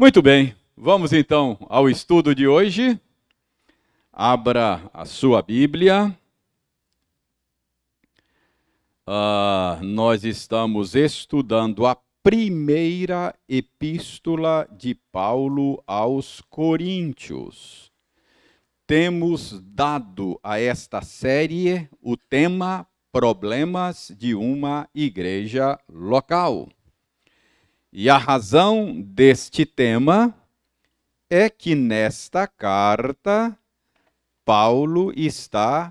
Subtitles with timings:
[0.00, 3.00] Muito bem, vamos então ao estudo de hoje.
[4.12, 6.16] Abra a sua Bíblia.
[9.04, 17.90] Uh, nós estamos estudando a primeira epístola de Paulo aos Coríntios.
[18.86, 26.68] Temos dado a esta série o tema Problemas de uma Igreja Local.
[28.00, 30.32] E a razão deste tema
[31.28, 33.58] é que nesta carta
[34.44, 35.90] Paulo está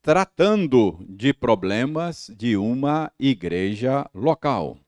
[0.00, 4.78] tratando de problemas de uma igreja local.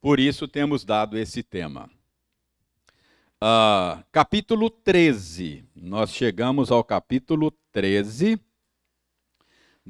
[0.00, 1.88] Por isso temos dado esse tema.
[3.40, 5.64] Uh, capítulo 13.
[5.76, 8.47] Nós chegamos ao capítulo 13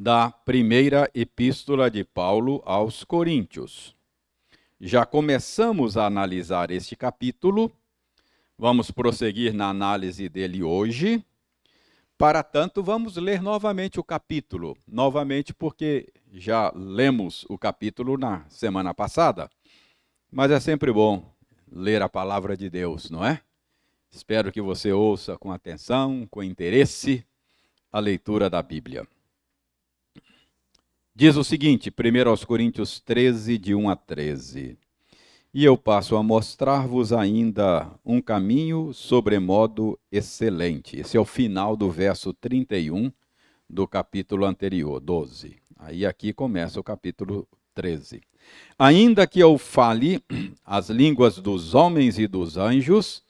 [0.01, 3.97] da primeira epístola de Paulo aos Coríntios.
[4.81, 7.69] Já começamos a analisar este capítulo,
[8.57, 11.21] vamos prosseguir na análise dele hoje.
[12.17, 18.95] Para tanto, vamos ler novamente o capítulo, novamente porque já lemos o capítulo na semana
[18.95, 19.51] passada,
[20.31, 21.29] mas é sempre bom
[21.69, 23.41] ler a palavra de Deus, não é?
[24.13, 27.27] Espero que você ouça com atenção, com interesse,
[27.91, 29.05] a leitura da Bíblia.
[31.21, 34.79] Diz o seguinte, 1 aos Coríntios 13, de 1 a 13.
[35.53, 40.97] E eu passo a mostrar-vos ainda um caminho sobremodo excelente.
[40.97, 43.11] Esse é o final do verso 31
[43.69, 45.57] do capítulo anterior, 12.
[45.77, 48.21] Aí aqui começa o capítulo 13.
[48.79, 50.23] Ainda que eu fale
[50.65, 53.25] as línguas dos homens e dos anjos,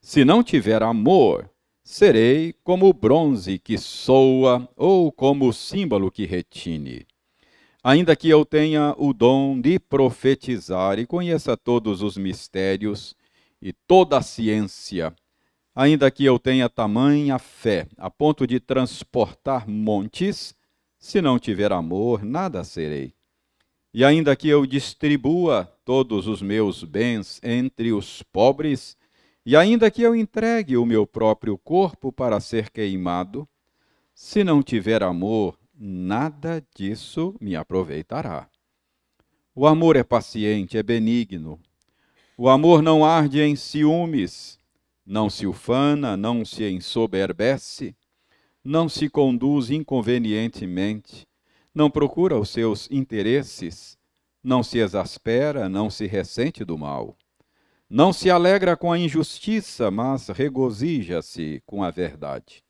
[0.00, 1.48] se não tiver amor,
[1.84, 7.06] serei como o bronze que soa ou como o símbolo que retine.
[7.82, 13.14] Ainda que eu tenha o dom de profetizar e conheça todos os mistérios
[13.62, 15.14] e toda a ciência,
[15.74, 20.54] ainda que eu tenha tamanha fé a ponto de transportar montes,
[20.98, 23.14] se não tiver amor, nada serei.
[23.94, 28.96] E ainda que eu distribua todos os meus bens entre os pobres,
[29.46, 33.48] e ainda que eu entregue o meu próprio corpo para ser queimado,
[34.12, 38.48] se não tiver amor, nada disso me aproveitará.
[39.54, 41.60] O amor é paciente, é benigno.
[42.36, 44.58] O amor não arde em ciúmes,
[45.06, 47.96] não se ufana, não se ensoberbece,
[48.62, 51.26] não se conduz inconvenientemente,
[51.74, 53.96] não procura os seus interesses,
[54.42, 57.16] não se exaspera, não se ressente do mal.
[57.88, 62.62] Não se alegra com a injustiça, mas regozija-se com a verdade.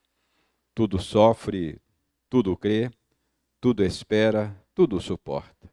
[0.75, 1.81] Tudo sofre,
[2.31, 2.91] tudo crê,
[3.61, 5.69] tudo espera, tudo suporta.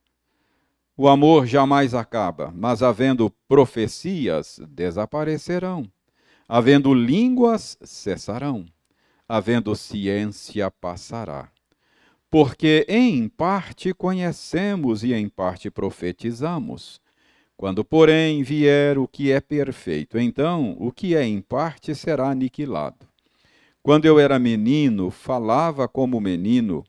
[0.97, 5.85] O amor jamais acaba, mas havendo profecias, desaparecerão.
[6.47, 8.65] Havendo línguas, cessarão.
[9.27, 11.49] Havendo ciência, passará.
[12.29, 17.01] Porque em parte conhecemos e em parte profetizamos.
[17.57, 23.07] Quando, porém, vier o que é perfeito, então o que é em parte será aniquilado.
[23.81, 26.83] Quando eu era menino, falava como menino,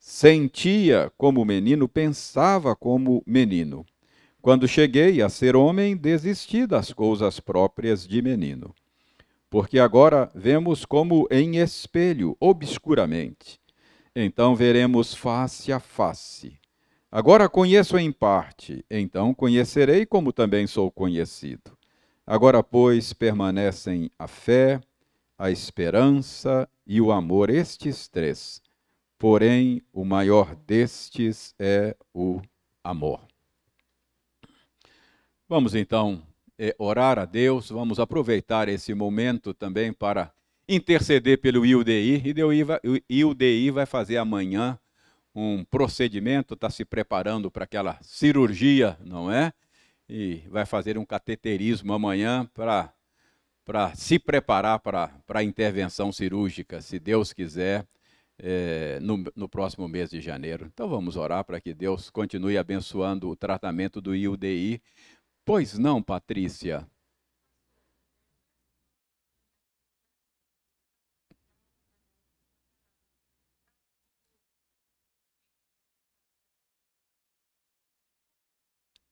[0.00, 3.84] sentia como menino, pensava como menino.
[4.40, 8.74] Quando cheguei a ser homem, desisti das coisas próprias de menino.
[9.50, 13.60] Porque agora vemos como em espelho, obscuramente.
[14.16, 16.58] Então veremos face a face.
[17.12, 21.76] Agora conheço em parte, então conhecerei como também sou conhecido.
[22.26, 24.80] Agora, pois, permanecem a fé,
[25.36, 28.62] a esperança e o amor, estes três.
[29.20, 32.40] Porém, o maior destes é o
[32.82, 33.20] amor.
[35.46, 36.22] Vamos então
[36.58, 40.32] é, orar a Deus, vamos aproveitar esse momento também para
[40.66, 44.78] interceder pelo IUDI, e o IUDI vai fazer amanhã
[45.34, 49.52] um procedimento, está se preparando para aquela cirurgia, não é?
[50.08, 56.98] E vai fazer um cateterismo amanhã para se preparar para, para a intervenção cirúrgica, se
[56.98, 57.86] Deus quiser,
[58.42, 60.66] é, no, no, próximo mês de janeiro.
[60.72, 64.82] Então vamos orar para que Deus continue abençoando o tratamento do IUDI.
[65.44, 66.86] Pois não, Patrícia?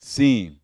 [0.01, 0.59] Sim.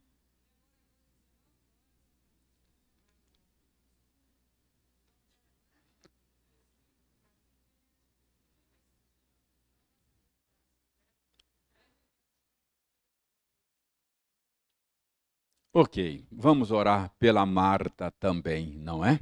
[15.76, 19.18] Ok, vamos orar pela Marta também, não é?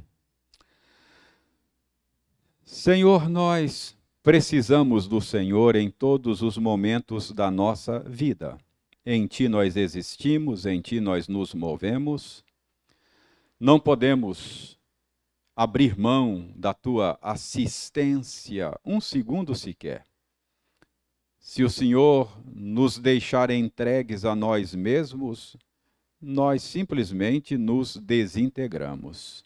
[2.63, 8.55] Senhor, nós precisamos do Senhor em todos os momentos da nossa vida.
[9.03, 12.45] Em Ti nós existimos, em Ti nós nos movemos.
[13.59, 14.79] Não podemos
[15.55, 20.05] abrir mão da Tua assistência um segundo sequer.
[21.39, 25.57] Se o Senhor nos deixar entregues a nós mesmos,
[26.23, 29.43] nós simplesmente nos desintegramos.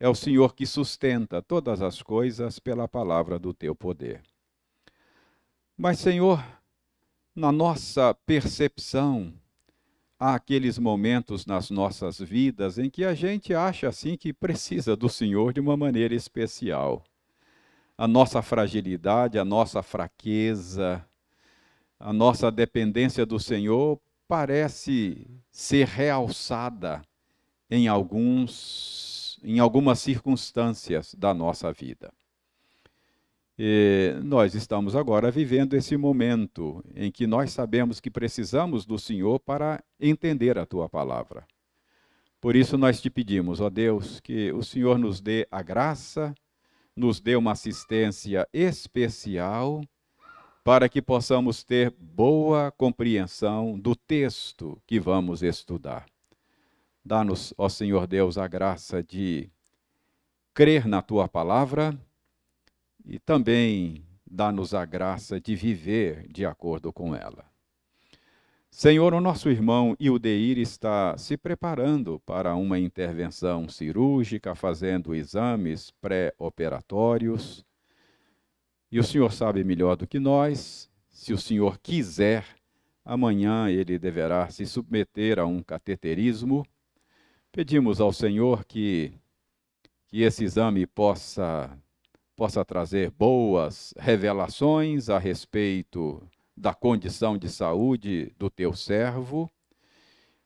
[0.00, 4.22] É o Senhor que sustenta todas as coisas pela palavra do teu poder.
[5.76, 6.42] Mas, Senhor,
[7.34, 9.34] na nossa percepção,
[10.18, 15.10] há aqueles momentos nas nossas vidas em que a gente acha assim que precisa do
[15.10, 17.04] Senhor de uma maneira especial.
[17.96, 21.04] A nossa fragilidade, a nossa fraqueza,
[22.00, 27.02] a nossa dependência do Senhor parece ser realçada
[27.70, 32.12] em alguns em algumas circunstâncias da nossa vida.
[33.58, 39.40] E nós estamos agora vivendo esse momento em que nós sabemos que precisamos do Senhor
[39.40, 41.46] para entender a tua palavra.
[42.40, 46.34] Por isso nós te pedimos, ó Deus, que o Senhor nos dê a graça,
[46.94, 49.82] nos dê uma assistência especial
[50.66, 56.06] para que possamos ter boa compreensão do texto que vamos estudar.
[57.04, 59.48] Dá-nos, ó Senhor Deus, a graça de
[60.52, 61.96] crer na tua palavra
[63.04, 67.44] e também dá-nos a graça de viver de acordo com ela.
[68.68, 77.64] Senhor, o nosso irmão Ildeir está se preparando para uma intervenção cirúrgica, fazendo exames pré-operatórios
[78.90, 82.44] e o Senhor sabe melhor do que nós, se o Senhor quiser,
[83.04, 86.64] amanhã ele deverá se submeter a um cateterismo.
[87.50, 89.12] Pedimos ao Senhor que,
[90.06, 91.76] que esse exame possa,
[92.36, 96.22] possa trazer boas revelações a respeito
[96.56, 99.50] da condição de saúde do teu servo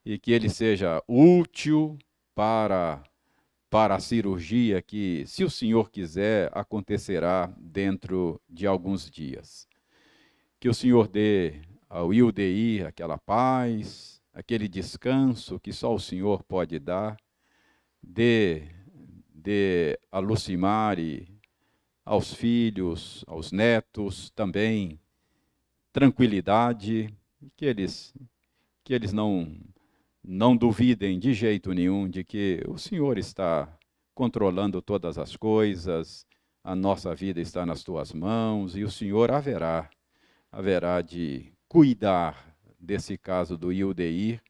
[0.05, 1.97] e que ele seja útil
[2.33, 3.03] para
[3.71, 9.65] para a cirurgia que, se o Senhor quiser, acontecerá dentro de alguns dias.
[10.59, 16.79] Que o Senhor dê ao IUDI aquela paz, aquele descanso que só o Senhor pode
[16.79, 17.15] dar,
[18.03, 18.67] dê,
[19.33, 21.29] dê a Lucimare,
[22.03, 24.99] aos filhos, aos netos também,
[25.93, 27.07] tranquilidade,
[27.55, 28.13] que eles,
[28.83, 29.57] que eles não
[30.23, 33.67] não duvidem de jeito nenhum de que o Senhor está
[34.13, 36.25] controlando todas as coisas,
[36.63, 39.89] a nossa vida está nas tuas mãos e o Senhor haverá,
[40.51, 44.41] haverá de cuidar desse caso do Ildeir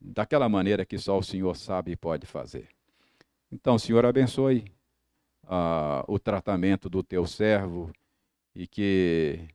[0.00, 2.68] daquela maneira que só o Senhor sabe e pode fazer.
[3.50, 4.64] Então, Senhor, abençoe
[5.44, 7.90] uh, o tratamento do teu servo
[8.54, 9.48] e que,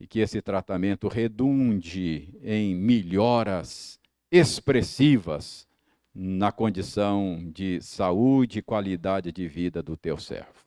[0.00, 4.00] e que esse tratamento redunde em melhoras
[4.32, 5.68] expressivas
[6.14, 10.64] na condição de saúde e qualidade de vida do teu servo.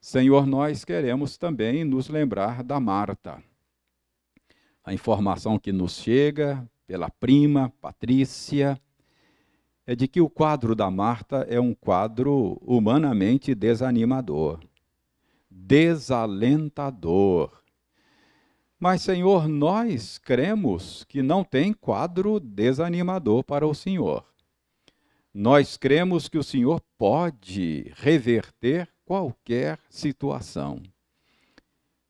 [0.00, 3.40] Senhor, nós queremos também nos lembrar da Marta.
[4.84, 8.76] A informação que nos chega pela prima Patrícia
[9.86, 14.58] é de que o quadro da Marta é um quadro humanamente desanimador,
[15.48, 17.52] desalentador.
[18.80, 24.24] Mas, Senhor, nós cremos que não tem quadro desanimador para o Senhor.
[25.34, 30.82] Nós cremos que o Senhor pode reverter qualquer situação.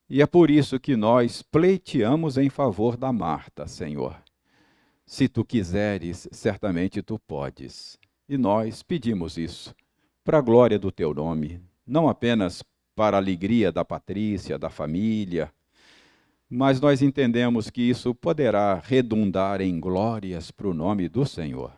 [0.08, 4.16] E é por isso que nós pleiteamos em favor da Marta, Senhor.
[5.04, 7.98] Se tu quiseres, certamente tu podes.
[8.28, 9.74] E nós pedimos isso,
[10.22, 12.62] para a glória do teu nome, não apenas
[12.94, 15.52] para a alegria da Patrícia, da família,
[16.50, 21.72] mas nós entendemos que isso poderá redundar em glórias para o nome do Senhor.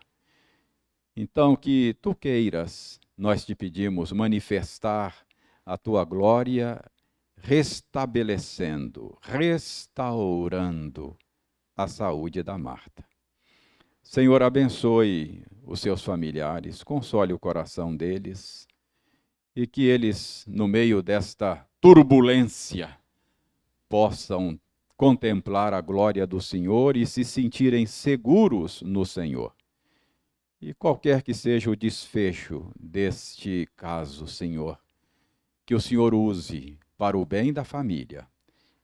[1.15, 5.15] Então, que tu queiras, nós te pedimos manifestar
[5.63, 6.83] a tua glória,
[7.37, 11.15] restabelecendo, restaurando
[11.77, 13.05] a saúde da Marta.
[14.01, 18.67] Senhor, abençoe os seus familiares, console o coração deles
[19.55, 22.97] e que eles, no meio desta turbulência,
[23.87, 24.59] possam
[24.95, 29.53] contemplar a glória do Senhor e se sentirem seguros no Senhor.
[30.61, 34.79] E qualquer que seja o desfecho deste caso, Senhor,
[35.65, 38.25] que o Senhor use para o bem da família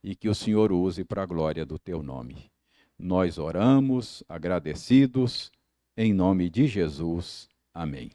[0.03, 2.51] e que o Senhor use para a glória do teu nome.
[2.97, 5.51] Nós oramos agradecidos
[5.95, 7.49] Em nome de Jesus.
[7.73, 8.11] Amém.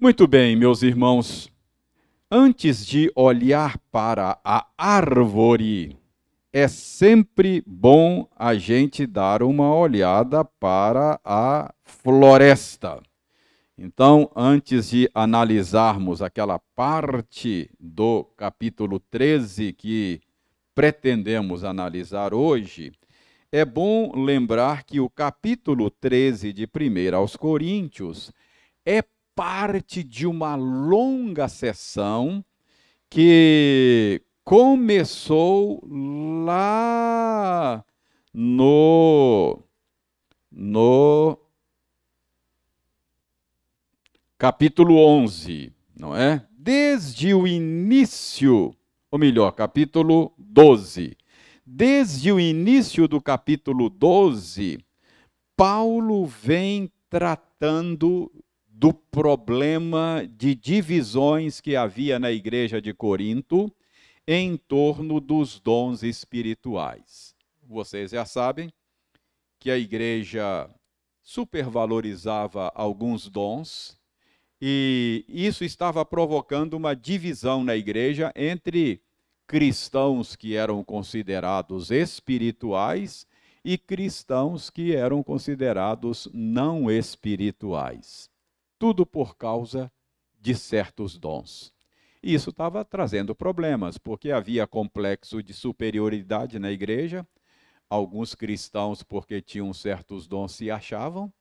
[0.00, 1.50] Muito bem, meus irmãos.
[2.30, 5.96] Antes de olhar para a árvore,
[6.52, 13.00] é sempre bom a gente dar uma olhada para a floresta.
[13.78, 20.20] Então, antes de analisarmos aquela parte do capítulo 13 que
[20.74, 22.92] pretendemos analisar hoje,
[23.50, 28.30] é bom lembrar que o capítulo 13 de 1 aos Coríntios
[28.84, 29.02] é
[29.38, 32.44] parte de uma longa sessão
[33.08, 35.80] que começou
[36.44, 37.84] lá
[38.34, 39.62] no
[40.50, 41.38] no
[44.36, 46.44] capítulo 11, não é?
[46.50, 48.74] Desde o início,
[49.08, 51.16] ou melhor, capítulo 12.
[51.64, 54.84] Desde o início do capítulo 12,
[55.56, 58.32] Paulo vem tratando
[58.78, 63.68] do problema de divisões que havia na igreja de Corinto
[64.24, 67.34] em torno dos dons espirituais.
[67.66, 68.72] Vocês já sabem
[69.58, 70.70] que a igreja
[71.24, 73.98] supervalorizava alguns dons
[74.62, 79.02] e isso estava provocando uma divisão na igreja entre
[79.44, 83.26] cristãos que eram considerados espirituais
[83.64, 88.30] e cristãos que eram considerados não espirituais.
[88.78, 89.90] Tudo por causa
[90.40, 91.74] de certos dons.
[92.22, 97.26] Isso estava trazendo problemas, porque havia complexo de superioridade na igreja.
[97.90, 101.32] Alguns cristãos, porque tinham certos dons, se achavam.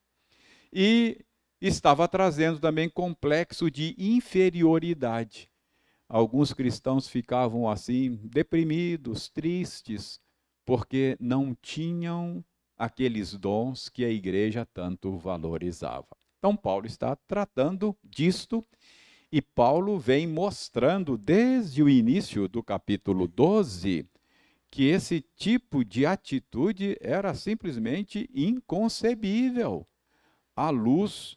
[0.74, 1.24] E
[1.62, 5.50] estava trazendo também complexo de inferioridade.
[6.10, 10.22] Alguns cristãos ficavam assim, deprimidos, tristes,
[10.66, 12.44] porque não tinham
[12.78, 16.17] aqueles dons que a igreja tanto valorizava.
[16.38, 18.64] Então, Paulo está tratando disto
[19.32, 24.06] e Paulo vem mostrando desde o início do capítulo 12
[24.70, 29.88] que esse tipo de atitude era simplesmente inconcebível
[30.56, 31.36] à luz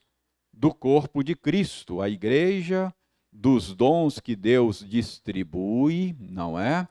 [0.53, 2.95] do corpo de Cristo, a igreja,
[3.33, 6.87] dos dons que Deus distribui, não é?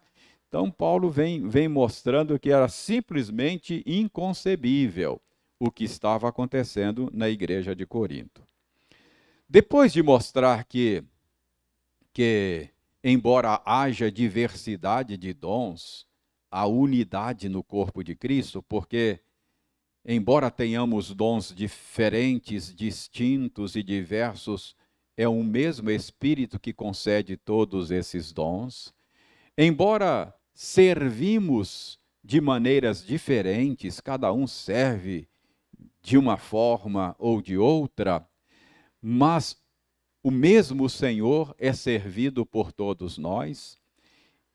[0.47, 5.21] Então, Paulo vem, vem mostrando que era simplesmente inconcebível
[5.59, 8.41] o que estava acontecendo na igreja de Corinto.
[9.47, 11.03] Depois de mostrar que,
[12.13, 12.69] que
[13.03, 16.07] embora haja diversidade de dons,
[16.49, 19.19] a unidade no corpo de Cristo, porque
[20.05, 24.75] embora tenhamos dons diferentes, distintos e diversos,
[25.17, 28.93] é o mesmo Espírito que concede todos esses dons.
[29.57, 35.27] Embora servimos de maneiras diferentes, cada um serve
[36.01, 38.27] de uma forma ou de outra,
[39.01, 39.57] mas
[40.23, 43.77] o mesmo Senhor é servido por todos nós,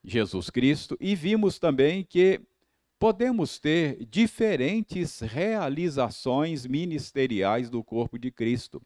[0.03, 2.39] Jesus Cristo, e vimos também que
[2.99, 8.81] podemos ter diferentes realizações ministeriais do corpo de Cristo,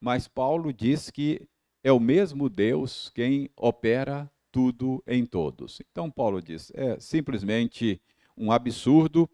[0.00, 1.46] mas Paulo diz que
[1.84, 5.80] é o mesmo Deus quem opera tudo em todos.
[5.90, 8.00] Então, Paulo diz: é simplesmente
[8.36, 9.28] um absurdo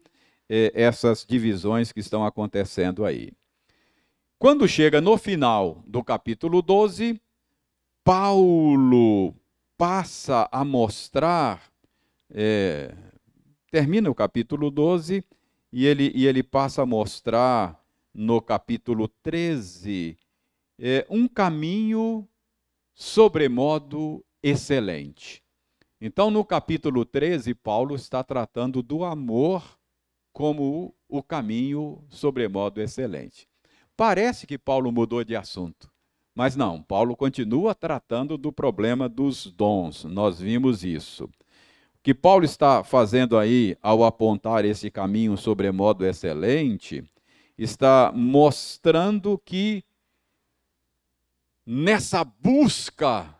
[0.49, 3.31] eh, essas divisões que estão acontecendo aí.
[4.37, 7.21] Quando chega no final do capítulo 12,
[8.03, 9.35] Paulo
[9.77, 11.69] passa a mostrar
[12.31, 12.93] é,
[13.71, 15.23] termina o capítulo 12
[15.71, 20.17] e ele, e ele passa a mostrar no capítulo 13
[20.79, 22.27] é, um caminho
[22.93, 25.43] sobremodo excelente.
[26.01, 29.78] Então, no capítulo 13, Paulo está tratando do amor
[30.31, 33.47] como o caminho sobremodo excelente.
[33.95, 35.91] Parece que Paulo mudou de assunto,
[36.33, 41.29] mas não, Paulo continua tratando do problema dos dons, nós vimos isso
[42.01, 47.03] que Paulo está fazendo aí ao apontar esse caminho sobremodo excelente,
[47.57, 49.83] está mostrando que
[51.65, 53.35] nessa busca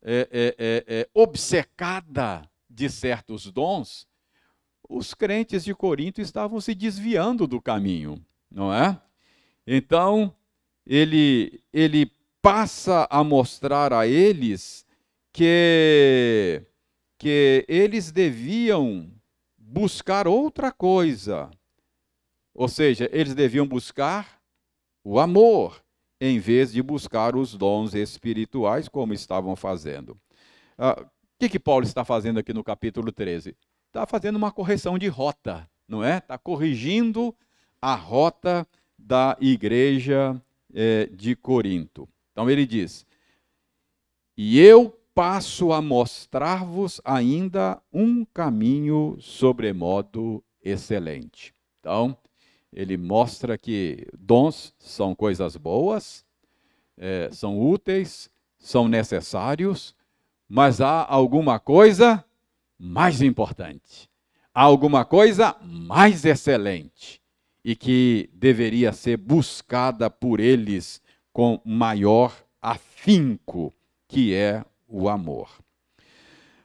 [0.00, 4.06] é, é, é, é, obcecada de certos dons,
[4.92, 9.00] os crentes de Corinto estavam se desviando do caminho, não é?
[9.66, 10.34] Então,
[10.86, 14.84] ele, ele passa a mostrar a eles
[15.32, 16.62] que
[17.18, 19.08] que eles deviam
[19.56, 21.48] buscar outra coisa.
[22.52, 24.42] Ou seja, eles deviam buscar
[25.04, 25.84] o amor,
[26.20, 30.20] em vez de buscar os dons espirituais, como estavam fazendo.
[30.76, 31.06] Ah, o
[31.38, 33.56] que, que Paulo está fazendo aqui no capítulo 13?
[33.92, 36.16] Está fazendo uma correção de rota, não é?
[36.16, 37.36] Está corrigindo
[37.78, 38.66] a rota
[38.98, 40.40] da igreja
[40.72, 42.08] é, de Corinto.
[42.30, 43.04] Então ele diz:
[44.34, 51.54] E eu passo a mostrar-vos ainda um caminho sobremodo excelente.
[51.78, 52.16] Então,
[52.72, 56.24] ele mostra que dons são coisas boas,
[56.96, 59.94] é, são úteis, são necessários,
[60.48, 62.24] mas há alguma coisa
[62.84, 64.10] mais importante,
[64.52, 67.22] alguma coisa mais excelente
[67.64, 71.00] e que deveria ser buscada por eles
[71.32, 73.72] com maior afinco,
[74.08, 75.48] que é o amor.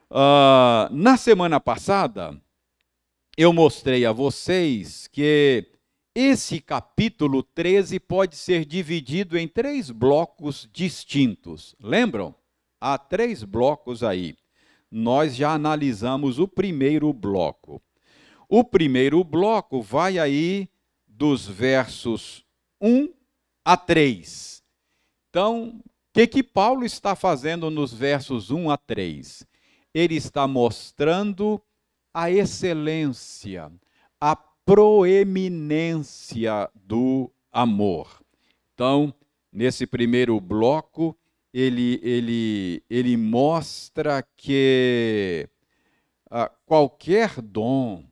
[0.10, 2.36] Uh, na semana passada,
[3.38, 5.68] eu mostrei a vocês que
[6.16, 11.76] esse capítulo 13 pode ser dividido em três blocos distintos.
[11.80, 12.34] Lembram?
[12.82, 14.36] Há três blocos aí.
[14.90, 17.82] Nós já analisamos o primeiro bloco.
[18.50, 20.70] O primeiro bloco vai aí
[21.06, 22.46] dos versos
[22.82, 23.10] 1
[23.66, 24.64] a 3.
[25.30, 29.46] Então, o que, que Paulo está fazendo nos versos 1 a 3?
[29.94, 31.62] Ele está mostrando
[32.14, 33.70] a excelência,
[34.20, 38.22] a proeminência do amor.
[38.74, 39.14] Então,
[39.52, 41.14] nesse primeiro bloco,
[41.60, 45.50] ele, ele, ele mostra que
[46.30, 48.06] ah, qualquer dom,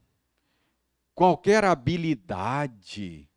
[1.14, 3.30] qualquer habilidade,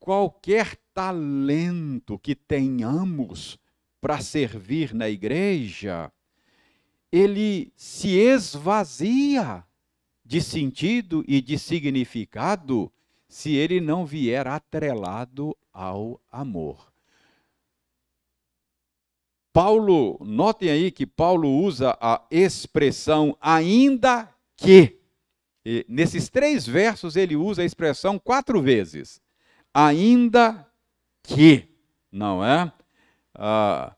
[0.00, 3.58] qualquer talento que tenhamos
[4.00, 6.10] para servir na igreja,
[7.10, 9.62] ele se esvazia
[10.24, 12.90] de sentido e de significado
[13.28, 16.91] se ele não vier atrelado ao amor.
[19.52, 24.98] Paulo, notem aí que Paulo usa a expressão ainda que.
[25.64, 29.20] E nesses três versos ele usa a expressão quatro vezes.
[29.72, 30.66] Ainda
[31.22, 31.68] que,
[32.10, 32.72] não é?
[33.34, 33.94] Ah,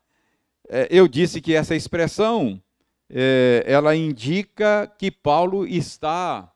[0.69, 2.61] é, eu disse que essa expressão
[3.09, 6.51] é, ela indica que Paulo está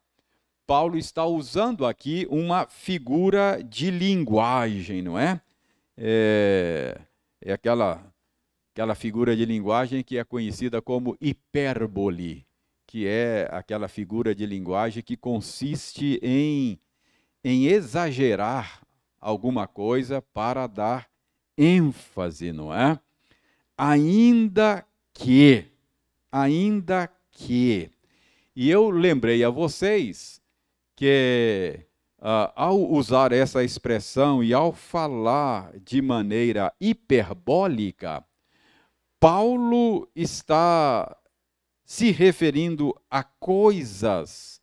[0.65, 5.41] Paulo está usando aqui uma figura de linguagem, não é?
[5.97, 7.02] É,
[7.43, 8.04] é aquela
[8.80, 12.48] aquela figura de linguagem que é conhecida como hipérbole,
[12.88, 16.80] que é aquela figura de linguagem que consiste em
[17.44, 18.82] em exagerar
[19.20, 21.10] alguma coisa para dar
[21.58, 22.98] ênfase, não é?
[23.78, 25.65] Ainda que
[26.32, 27.92] ainda que.
[28.56, 30.42] E eu lembrei a vocês
[30.96, 31.82] que,
[32.20, 38.24] uh, ao usar essa expressão e ao falar de maneira hiperbólica,
[39.19, 41.15] Paulo está
[41.84, 44.62] se referindo a coisas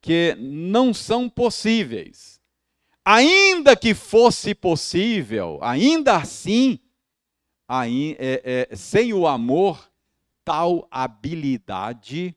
[0.00, 2.40] que não são possíveis.
[3.04, 6.78] Ainda que fosse possível, ainda assim,
[7.68, 9.90] aí, é, é, sem o amor,
[10.44, 12.36] tal habilidade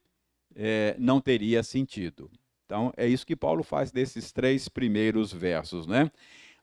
[0.56, 2.30] é, não teria sentido.
[2.66, 6.12] Então, é isso que Paulo faz desses três primeiros versos, né?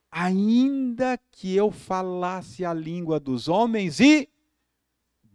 [0.09, 4.29] Ainda que eu falasse a língua dos homens e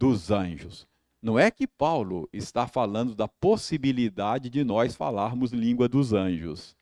[0.02, 0.88] dos anjos.
[1.22, 6.76] Não é que Paulo está falando da possibilidade de nós falarmos língua dos anjos.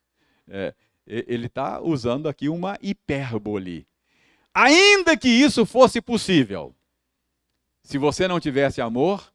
[0.47, 0.73] É,
[1.05, 3.85] ele está usando aqui uma hipérbole.
[4.53, 6.73] Ainda que isso fosse possível,
[7.83, 9.33] se você não tivesse amor,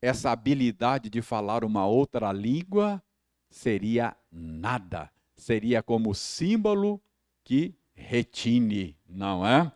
[0.00, 3.02] essa habilidade de falar uma outra língua
[3.50, 5.10] seria nada.
[5.36, 6.98] Seria como símbolo
[7.44, 9.70] que retine, não é?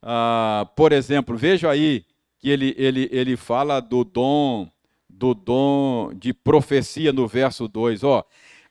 [0.00, 2.06] Ah, por exemplo, veja aí
[2.40, 4.68] que ele, ele, ele fala do dom,
[5.08, 8.24] do dom de profecia no verso 2, ó.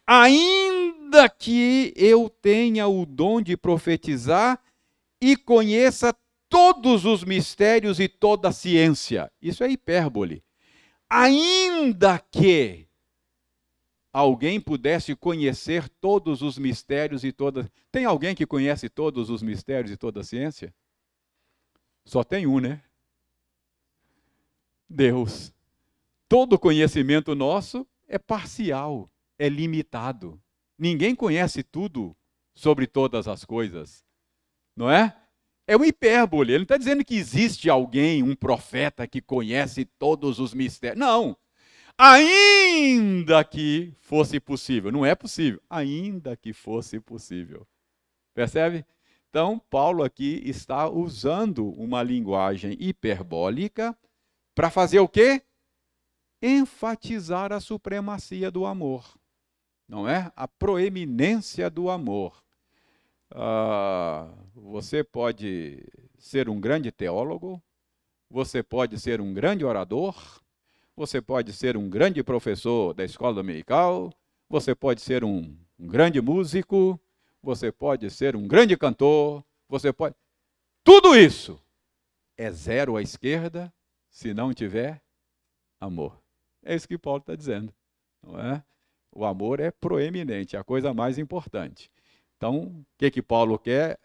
[0.08, 4.60] Ainda que eu tenha o dom de profetizar
[5.22, 6.16] e conheça
[6.50, 9.32] todos os mistérios e toda a ciência.
[9.40, 10.44] Isso é hipérbole.
[11.08, 12.88] Ainda que
[14.12, 17.72] alguém pudesse conhecer todos os mistérios e toda.
[17.92, 20.74] Tem alguém que conhece todos os mistérios e toda a ciência?
[22.06, 22.82] Só tem um, né?
[24.90, 25.54] Deus.
[26.28, 30.42] Todo conhecimento nosso é parcial, é limitado.
[30.78, 32.16] Ninguém conhece tudo
[32.56, 34.04] sobre todas as coisas,
[34.76, 35.16] não é?
[35.68, 36.52] É uma hipérbole.
[36.52, 41.00] Ele não está dizendo que existe alguém, um profeta, que conhece todos os mistérios.
[41.00, 41.38] Não.
[41.96, 44.92] Ainda que fosse possível.
[44.92, 45.62] Não é possível.
[45.70, 47.68] Ainda que fosse possível.
[48.34, 48.84] Percebe?
[49.30, 53.96] Então, Paulo aqui está usando uma linguagem hiperbólica
[54.60, 55.42] para fazer o quê?
[56.42, 59.18] Enfatizar a supremacia do amor.
[59.88, 60.30] Não é?
[60.36, 62.44] A proeminência do amor.
[63.32, 65.82] Ah, você pode
[66.18, 67.64] ser um grande teólogo,
[68.30, 70.42] você pode ser um grande orador,
[70.94, 74.12] você pode ser um grande professor da escola dominical,
[74.50, 77.00] você pode ser um, um grande músico,
[77.42, 80.16] você pode ser um grande cantor, você pode.
[80.84, 81.58] Tudo isso
[82.38, 83.74] é zero à esquerda
[84.10, 85.02] se não tiver
[85.80, 86.22] amor.
[86.64, 87.74] É isso que Paulo está dizendo,
[88.22, 88.64] não é?
[89.12, 91.92] O amor é proeminente, é a coisa mais importante.
[92.38, 94.00] Então, o que, que Paulo quer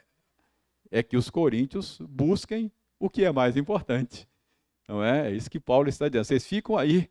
[0.91, 4.29] é que os coríntios busquem o que é mais importante.
[4.89, 5.31] Não é?
[5.31, 6.25] É isso que Paulo está dizendo.
[6.25, 7.11] Vocês ficam aí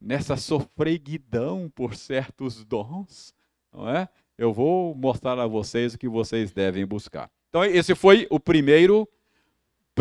[0.00, 3.34] nessa sofreguidão por certos dons,
[3.72, 4.08] não é?
[4.36, 7.30] Eu vou mostrar a vocês o que vocês devem buscar.
[7.48, 9.08] Então, esse foi o primeiro,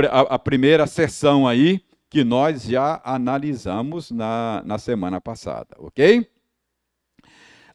[0.10, 6.30] a, primeira sessão aí que nós já analisamos na, na semana passada, ok?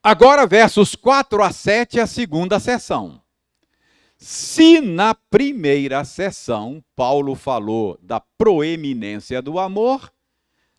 [0.02, 3.22] Agora, versos 4 a 7, a segunda sessão.
[4.18, 10.12] Se na primeira sessão Paulo falou da proeminência do amor,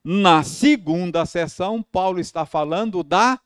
[0.04, 3.40] na segunda sessão Paulo está falando da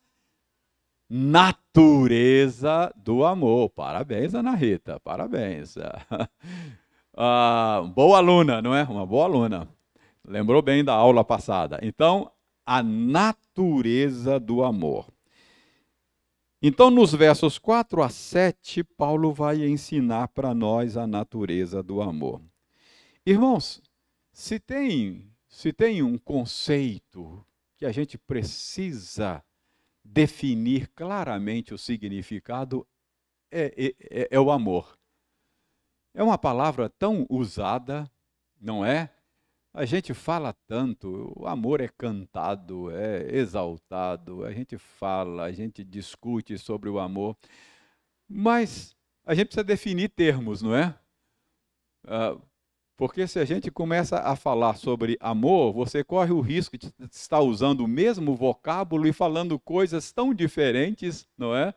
[1.10, 3.70] natureza do amor.
[3.70, 5.76] Parabéns, Ana Rita, parabéns.
[7.14, 8.84] Ah, boa aluna, não é?
[8.84, 9.68] Uma boa aluna.
[10.28, 11.80] Lembrou bem da aula passada.
[11.82, 12.32] Então,
[12.66, 15.12] a natureza do amor.
[16.62, 22.40] Então, nos versos 4 a 7, Paulo vai ensinar para nós a natureza do amor.
[23.26, 23.82] Irmãos,
[24.32, 27.44] se tem, se tem um conceito
[27.76, 29.44] que a gente precisa
[30.04, 32.88] definir claramente o significado,
[33.50, 34.98] é, é, é o amor.
[36.14, 38.10] É uma palavra tão usada,
[38.60, 39.10] não é?
[39.74, 45.84] A gente fala tanto, o amor é cantado, é exaltado, a gente fala, a gente
[45.84, 47.38] discute sobre o amor,
[48.28, 48.94] mas
[49.26, 50.94] a gente precisa definir termos, não é?
[52.06, 52.38] Ah,
[52.98, 57.40] porque se a gente começa a falar sobre amor, você corre o risco de estar
[57.40, 61.74] usando o mesmo vocábulo e falando coisas tão diferentes, não é?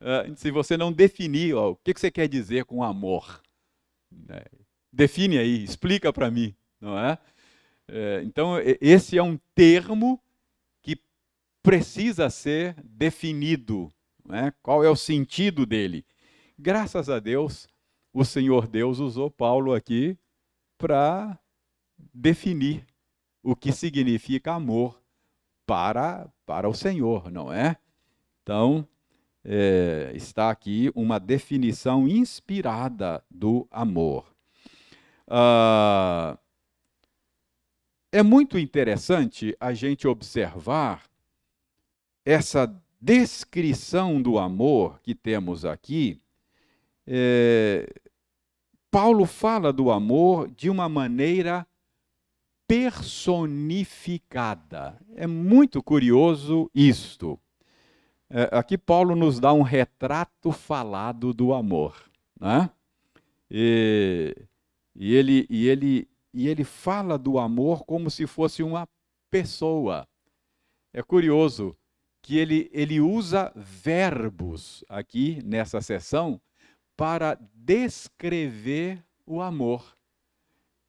[0.00, 3.42] Ah, se você não definir ó, o que você quer dizer com amor.
[4.10, 4.42] Né?
[4.92, 7.18] Define aí, explica para mim, não é?
[7.88, 10.20] É, então, esse é um termo
[10.82, 10.98] que
[11.62, 13.92] precisa ser definido.
[14.24, 14.52] Né?
[14.62, 16.04] Qual é o sentido dele?
[16.58, 17.68] Graças a Deus,
[18.12, 20.16] o Senhor Deus usou Paulo aqui
[20.78, 21.38] para
[22.12, 22.86] definir
[23.42, 25.00] o que significa amor
[25.66, 27.76] para, para o Senhor, não é?
[28.42, 28.86] Então,
[29.44, 34.34] é, está aqui uma definição inspirada do amor.
[35.26, 36.38] Ah,
[38.14, 41.02] é muito interessante a gente observar
[42.24, 46.20] essa descrição do amor que temos aqui.
[47.04, 47.92] É,
[48.88, 51.66] Paulo fala do amor de uma maneira
[52.68, 54.96] personificada.
[55.16, 57.36] É muito curioso isto.
[58.30, 61.96] É, aqui Paulo nos dá um retrato falado do amor.
[62.40, 62.70] Né?
[63.50, 64.36] E,
[64.94, 68.88] e, ele, e ele e ele fala do amor como se fosse uma
[69.30, 70.06] pessoa.
[70.92, 71.76] É curioso
[72.20, 76.40] que ele, ele usa verbos aqui nessa sessão
[76.96, 79.96] para descrever o amor.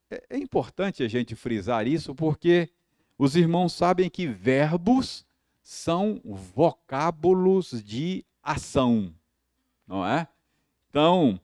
[0.10, 2.70] É, é importante a gente frisar isso porque
[3.18, 5.26] os irmãos sabem que verbos
[5.62, 9.14] são vocábulos de ação,
[9.88, 10.28] não é?
[10.90, 11.40] Então,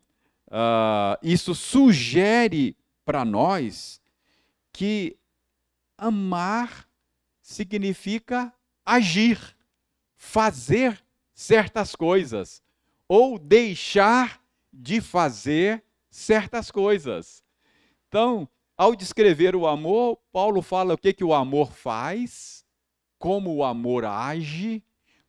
[0.47, 4.01] uh, isso sugere para nós
[4.71, 5.17] que
[5.97, 6.87] amar
[7.41, 8.53] significa
[8.85, 9.39] agir,
[10.15, 12.61] fazer certas coisas
[13.07, 17.43] ou deixar de fazer certas coisas.
[18.07, 22.65] Então, ao descrever o amor, Paulo fala o que, que o amor faz,
[23.19, 24.83] como o amor age,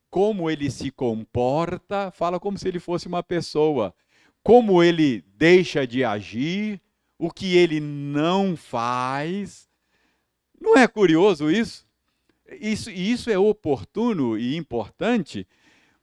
[0.09, 3.95] como ele se comporta, fala como se ele fosse uma pessoa,
[4.43, 6.81] como ele deixa de agir,
[7.23, 9.71] o que ele não faz.
[10.61, 11.87] Não é curioso isso?
[12.61, 15.47] Isso, isso é oportuno e importante,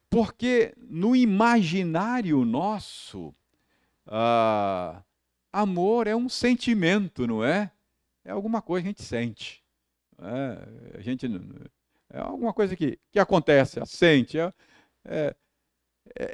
[0.09, 3.35] porque no imaginário nosso,
[4.07, 5.03] ah,
[5.51, 7.69] amor é um sentimento, não é?
[8.23, 9.61] É alguma coisa que a gente sente.
[10.21, 11.25] É, a gente,
[12.13, 14.39] é alguma coisa que, que acontece, sente.
[14.39, 14.53] É,
[15.05, 15.35] é,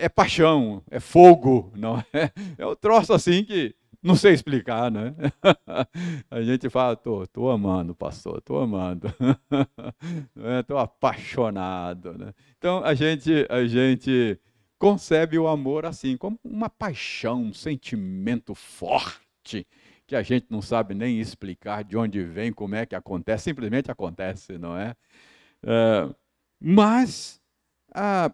[0.05, 2.31] é, paixão, é fogo, não é?
[2.59, 3.75] É um troço assim que
[4.07, 5.15] não sei explicar, né?
[6.29, 9.07] A gente fala, tô, tô amando, pastor, tô amando,
[10.61, 12.31] estou apaixonado, né?
[12.55, 14.39] Então a gente, a gente
[14.77, 19.65] concebe o amor assim, como uma paixão, um sentimento forte,
[20.05, 23.89] que a gente não sabe nem explicar de onde vem, como é que acontece, simplesmente
[23.89, 24.95] acontece, não é?
[25.63, 26.15] Uh,
[26.59, 27.41] mas
[27.89, 28.31] uh,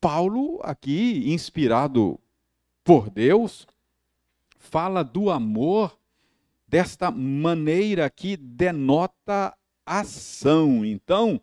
[0.00, 2.18] Paulo, aqui, inspirado
[2.82, 3.64] por Deus,
[4.58, 5.98] fala do amor
[6.66, 10.84] desta maneira que denota ação.
[10.84, 11.40] Então,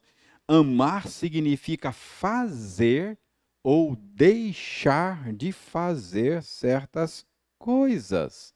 [0.48, 3.18] amar significa fazer
[3.64, 7.26] ou deixar de fazer certas
[7.58, 8.54] coisas.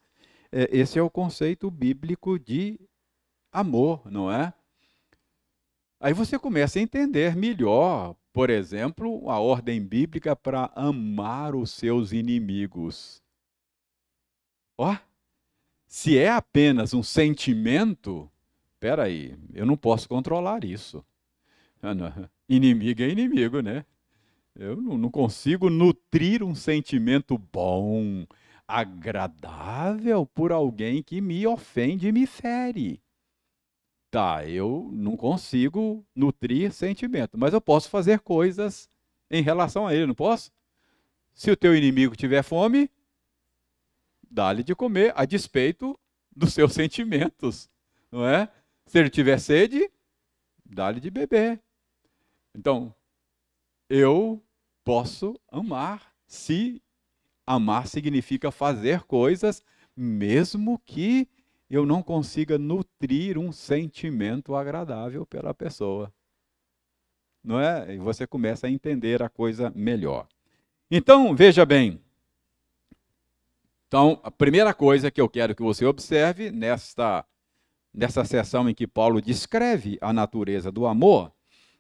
[0.52, 2.80] É, esse é o conceito bíblico de
[3.52, 4.54] amor, não é?
[6.00, 12.14] Aí você começa a entender melhor, por exemplo, a ordem bíblica para amar os seus
[12.14, 13.22] inimigos.
[14.82, 14.96] Ó,
[15.86, 18.32] se é apenas um sentimento,
[18.76, 21.04] espera aí, eu não posso controlar isso.
[22.48, 23.86] Inimigo é inimigo, né?
[24.56, 28.26] Eu não consigo nutrir um sentimento bom,
[28.66, 33.02] agradável por alguém que me ofende e me fere.
[34.10, 38.90] Tá, eu não consigo nutrir sentimento, mas eu posso fazer coisas
[39.30, 40.54] em relação a ele, não posso?
[41.34, 42.90] Se o teu inimigo tiver fome,
[44.30, 45.98] dá-lhe de comer a despeito
[46.36, 47.70] dos seus sentimentos,
[48.12, 48.50] não é?
[48.86, 49.90] Se ele tiver sede,
[50.66, 51.62] dá-lhe de beber.
[52.56, 52.94] Então,
[53.90, 54.44] eu
[54.84, 56.82] posso amar se
[57.46, 59.64] amar significa fazer coisas
[59.96, 61.28] mesmo que
[61.70, 66.12] eu não consiga nutrir um sentimento agradável pela pessoa.
[67.44, 67.96] Não é?
[67.96, 70.28] E você começa a entender a coisa melhor.
[70.90, 72.02] Então, veja bem.
[73.90, 77.26] Então, a primeira coisa que eu quero que você observe nesta
[77.92, 81.34] nessa sessão em que Paulo descreve a natureza do amor,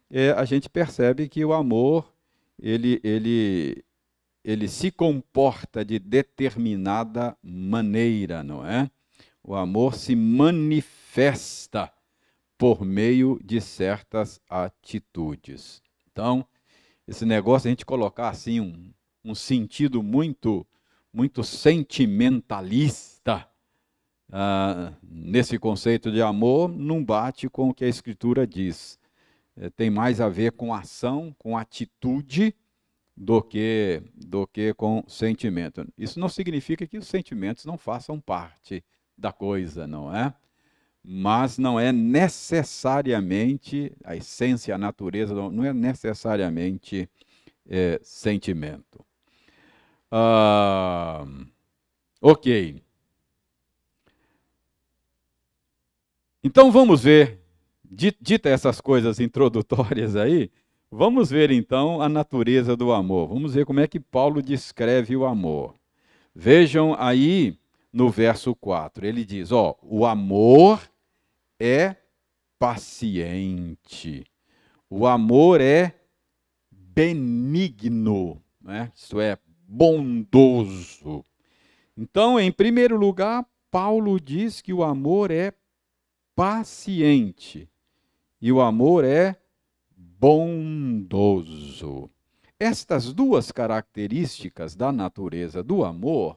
[0.10, 2.12] é, a gente percebe que o amor
[2.60, 3.86] ele, ele,
[4.44, 8.90] ele se comporta de determinada maneira, não é?
[9.44, 11.94] O amor se manifesta
[12.58, 15.80] por meio de certas atitudes.
[16.12, 16.44] Então,
[17.08, 18.92] esse negócio a gente colocar assim um,
[19.24, 20.66] um sentido muito
[21.14, 23.48] muito sentimentalista
[24.32, 29.00] ah, nesse conceito de amor não bate com o que a Escritura diz.
[29.58, 32.56] É, tem mais a ver com ação, com atitude,
[33.20, 35.86] do que, do que com sentimento.
[35.98, 38.82] Isso não significa que os sentimentos não façam parte
[39.18, 40.34] da coisa, não é?
[41.04, 47.10] Mas não é necessariamente, a essência, a natureza, não é necessariamente
[47.68, 49.06] é, sentimento.
[50.12, 51.26] Ah,
[52.22, 52.82] ok.
[56.44, 57.40] Então vamos ver,
[57.84, 60.50] dita essas coisas introdutórias aí,
[60.90, 63.28] vamos ver então a natureza do amor.
[63.28, 65.76] Vamos ver como é que Paulo descreve o amor.
[66.34, 67.60] Vejam aí
[67.92, 70.82] no verso 4, ele diz: Ó, o amor
[71.60, 71.96] é
[72.58, 74.24] paciente,
[74.90, 75.96] o amor é
[76.72, 78.92] benigno, né?
[78.96, 79.38] isto é,
[79.70, 81.24] bondoso.
[81.96, 85.54] Então, em primeiro lugar, Paulo diz que o amor é
[86.36, 87.70] paciente
[88.42, 89.40] e o amor é
[89.96, 90.90] bondoso.
[92.60, 96.36] Estas duas características da natureza do amor,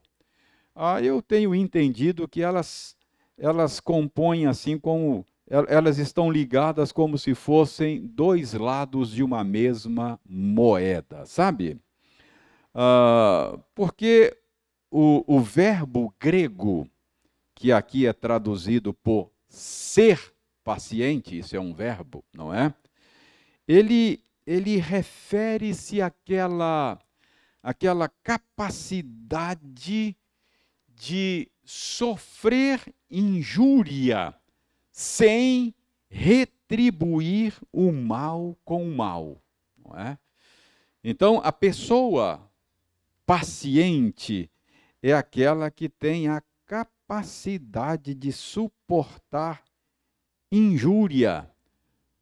[0.75, 2.95] ah, eu tenho entendido que elas,
[3.39, 5.25] elas compõem assim como
[5.69, 11.79] elas estão ligadas como se fossem dois lados de uma mesma moeda, sabe?
[12.75, 14.37] Uh, porque
[14.91, 16.89] o, o verbo grego,
[17.55, 22.75] que aqui é traduzido por ser paciente, isso é um verbo, não é?
[23.67, 26.99] Ele, ele refere-se àquela,
[27.63, 30.17] àquela capacidade
[30.89, 32.81] de sofrer
[33.11, 34.35] injúria
[34.91, 35.75] sem
[36.09, 39.43] retribuir o mal com o mal,
[39.77, 40.19] não é?
[41.03, 42.52] Então, a pessoa
[43.27, 44.51] paciente
[45.03, 49.65] é aquela que tem a capacidade de suportar
[50.51, 51.51] injúria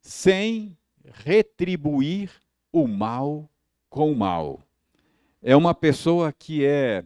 [0.01, 2.31] sem retribuir
[2.71, 3.49] o mal
[3.89, 4.61] com o mal.
[5.41, 7.03] É uma pessoa que é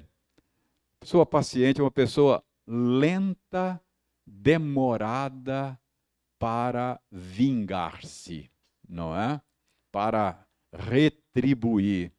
[1.00, 3.82] pessoa paciente, é uma pessoa lenta,
[4.26, 5.80] demorada
[6.40, 8.50] para vingar-se,
[8.88, 9.42] não é?
[9.92, 12.12] Para retribuir.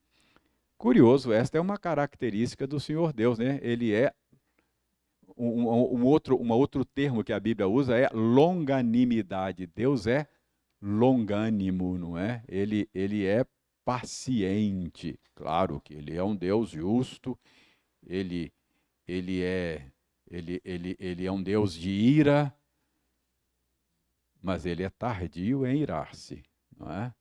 [0.78, 3.58] Curioso, esta é uma característica do Senhor Deus, né?
[3.62, 4.12] Ele é
[5.36, 9.66] um, um, outro, um outro termo que a Bíblia usa é longanimidade.
[9.66, 10.28] Deus é
[10.80, 12.42] longânimo, não é?
[12.48, 13.44] Ele, ele é
[13.84, 15.18] paciente.
[15.34, 17.38] Claro que ele é um Deus justo,
[18.06, 18.52] ele,
[19.06, 19.90] ele, é,
[20.30, 22.54] ele, ele, ele é um Deus de ira,
[24.42, 26.42] mas ele é tardio em irar-se,
[26.78, 27.14] não é?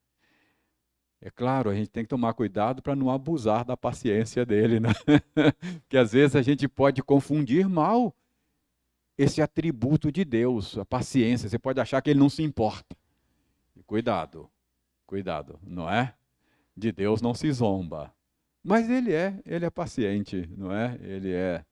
[1.20, 4.90] É claro, a gente tem que tomar cuidado para não abusar da paciência dele, né?
[5.82, 8.14] Porque às vezes a gente pode confundir mal
[9.16, 11.48] esse atributo de Deus, a paciência.
[11.48, 12.96] Você pode achar que ele não se importa.
[13.86, 14.50] Cuidado,
[15.06, 16.14] cuidado, não é?
[16.76, 18.12] De Deus não se zomba.
[18.62, 20.98] Mas ele é, ele é paciente, não é?
[21.00, 21.64] Ele é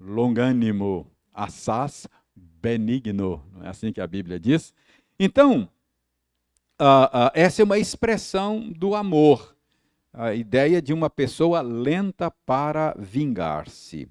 [0.00, 4.72] longânimo, assaz benigno, não é assim que a Bíblia diz?
[5.18, 5.68] Então,
[6.80, 9.56] uh, uh, essa é uma expressão do amor,
[10.12, 14.08] a ideia de uma pessoa lenta para vingar-se.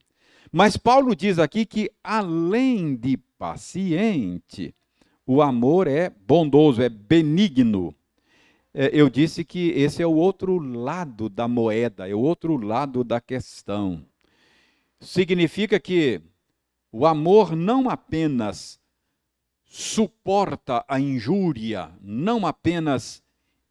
[0.52, 4.74] Mas Paulo diz aqui que, além de paciente,
[5.26, 7.94] o amor é bondoso, é benigno.
[8.74, 13.04] É, eu disse que esse é o outro lado da moeda, é o outro lado
[13.04, 14.06] da questão.
[15.00, 16.22] Significa que
[16.92, 18.80] o amor não apenas
[19.68, 23.22] suporta a injúria, não apenas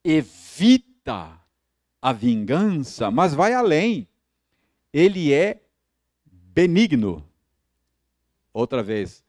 [0.04, 1.40] evita
[2.00, 4.06] a vingança, mas vai além.
[4.92, 5.62] Ele é
[6.24, 7.28] benigno.
[8.52, 9.24] Outra vez,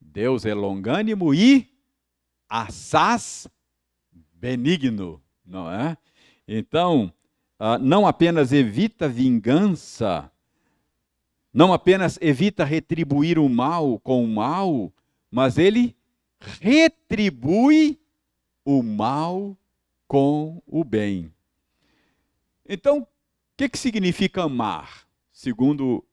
[0.00, 1.68] Deus é longânimo e
[2.48, 3.46] assaz
[4.32, 5.96] benigno, não é?
[6.48, 7.12] Então,
[7.58, 10.30] ah, não apenas evita vingança,
[11.52, 14.92] não apenas evita retribuir o mal com o mal,
[15.30, 15.96] mas ele
[16.60, 17.98] retribui
[18.64, 19.56] o mal
[20.06, 21.32] com o bem.
[22.68, 23.06] Então, o
[23.56, 25.06] que, que significa amar?
[25.32, 26.04] Segundo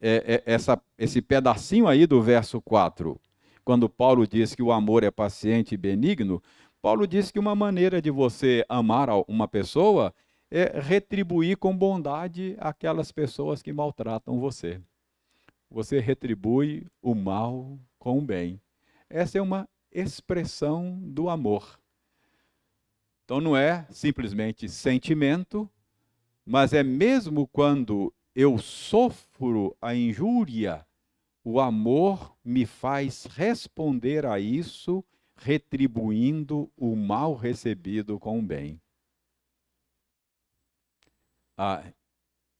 [0.00, 3.20] é, é, essa, esse pedacinho aí do verso 4,
[3.64, 6.42] quando Paulo diz que o amor é paciente e benigno,
[6.80, 10.14] Paulo diz que uma maneira de você amar uma pessoa
[10.50, 14.80] é retribuir com bondade aquelas pessoas que maltratam você.
[15.70, 18.60] Você retribui o mal com o bem.
[19.08, 21.78] Essa é uma expressão do amor.
[23.24, 25.70] Então não é simplesmente sentimento,
[26.44, 30.84] mas é mesmo quando eu sofro a injúria,
[31.44, 35.04] o amor me faz responder a isso,
[35.36, 38.80] retribuindo o mal recebido com o bem.
[41.56, 41.84] Ah,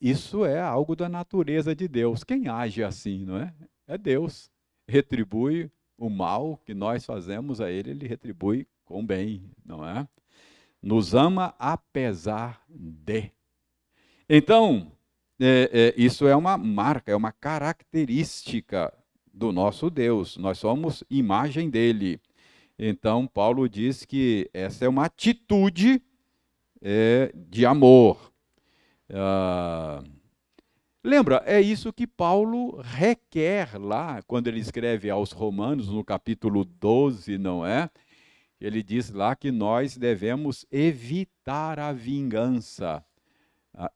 [0.01, 2.23] isso é algo da natureza de Deus.
[2.23, 3.55] Quem age assim, não é?
[3.87, 4.51] É Deus.
[4.91, 10.09] Retribui o mal que nós fazemos a Ele, Ele retribui com bem, não é?
[10.83, 13.31] Nos ama apesar de.
[14.29, 14.91] Então,
[15.39, 18.93] é, é, isso é uma marca, é uma característica
[19.33, 20.37] do nosso Deus.
[20.37, 22.21] Nós somos imagem dele.
[22.79, 26.03] Então, Paulo diz que essa é uma atitude
[26.81, 28.33] é, de amor.
[29.13, 30.03] Ah,
[31.03, 37.39] Lembra, é isso que Paulo requer lá, quando ele escreve aos Romanos, no capítulo 12,
[37.39, 37.89] não é?
[38.61, 43.03] Ele diz lá que nós devemos evitar a vingança,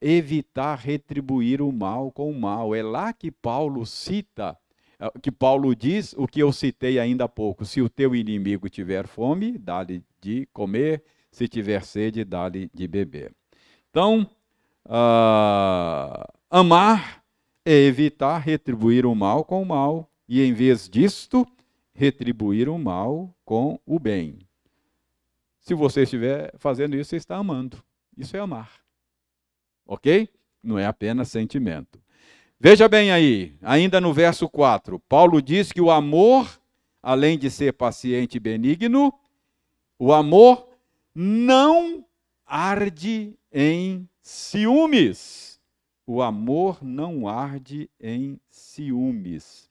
[0.01, 2.75] evitar retribuir o mal com o mal.
[2.75, 4.57] É lá que Paulo cita,
[4.99, 8.71] é, que Paulo diz o que eu citei ainda há pouco: se o teu inimigo
[8.71, 13.35] tiver fome, dá-lhe de comer, se tiver sede, dá-lhe de beber.
[13.91, 14.27] Então,
[14.87, 17.21] uh, Amar
[17.65, 21.45] é evitar retribuir o mal com o mal e, em vez disto,
[21.93, 24.39] retribuir o mal com o bem.
[25.59, 27.83] Se você estiver fazendo isso, você está amando.
[28.17, 28.71] Isso é amar.
[29.85, 30.29] Ok?
[30.63, 32.01] Não é apenas sentimento.
[32.61, 36.49] Veja bem aí, ainda no verso 4, Paulo diz que o amor,
[37.03, 39.13] além de ser paciente e benigno,
[39.99, 40.69] o amor
[41.13, 42.07] não
[42.47, 45.54] arde em ciúmes
[46.07, 49.71] o amor não arde em ciúmes.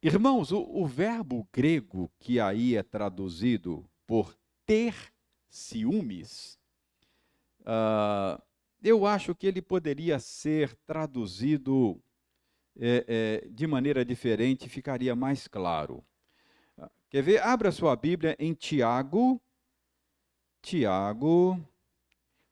[0.00, 4.94] Irmãos, o, o, verbo grego que aí é traduzido por ter
[5.48, 6.58] ciúmes,
[7.62, 8.40] uh,
[8.82, 12.00] eu acho que ele poderia ser traduzido
[12.78, 13.04] é,
[13.42, 16.04] é, de maneira diferente, ficaria mais claro.
[17.10, 17.42] Quer ver?
[17.42, 19.40] Abra sua Bíblia em Tiago,
[20.62, 21.58] Tiago,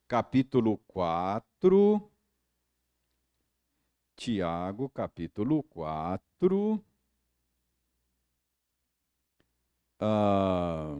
[0.08, 2.10] capítulo 4.
[4.16, 6.82] Tiago, capítulo 4.
[10.00, 10.98] Ah,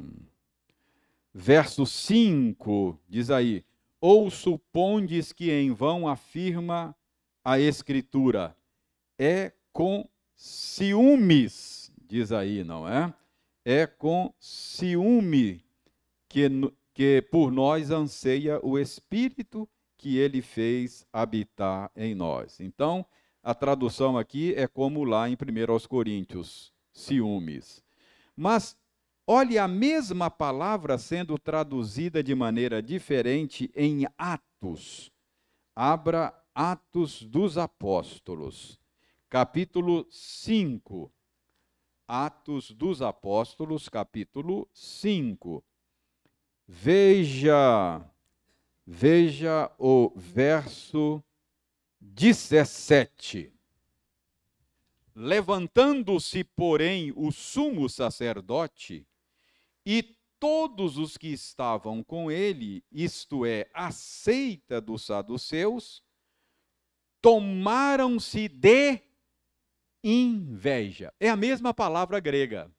[1.33, 3.65] verso 5 diz aí:
[4.01, 6.95] Ou supondes que em vão afirma
[7.43, 8.57] a Escritura,
[9.19, 13.13] é com ciúmes, diz aí, não é?
[13.65, 15.65] É com ciúme
[16.29, 16.49] que
[16.97, 22.61] que por nós anseia o Espírito que ele fez habitar em nós.
[22.61, 23.05] Então,
[23.43, 27.83] a tradução aqui é como lá em 1 Coríntios, ciúmes.
[28.37, 28.77] Mas
[29.27, 35.11] olhe a mesma palavra sendo traduzida de maneira diferente em Atos.
[35.75, 38.81] Abra Atos dos Apóstolos,
[39.29, 41.13] capítulo 5.
[42.09, 45.65] Atos dos Apóstolos, capítulo 5.
[46.67, 48.05] Veja,
[48.87, 51.23] veja o verso
[52.01, 53.53] 17.
[55.15, 59.07] Levantando-se, porém, o sumo sacerdote
[59.85, 66.05] e todos os que estavam com ele, isto é, a seita dos saduceus,
[67.23, 69.01] tomaram-se de
[70.05, 71.13] inveja.
[71.19, 72.71] É a mesma palavra grega.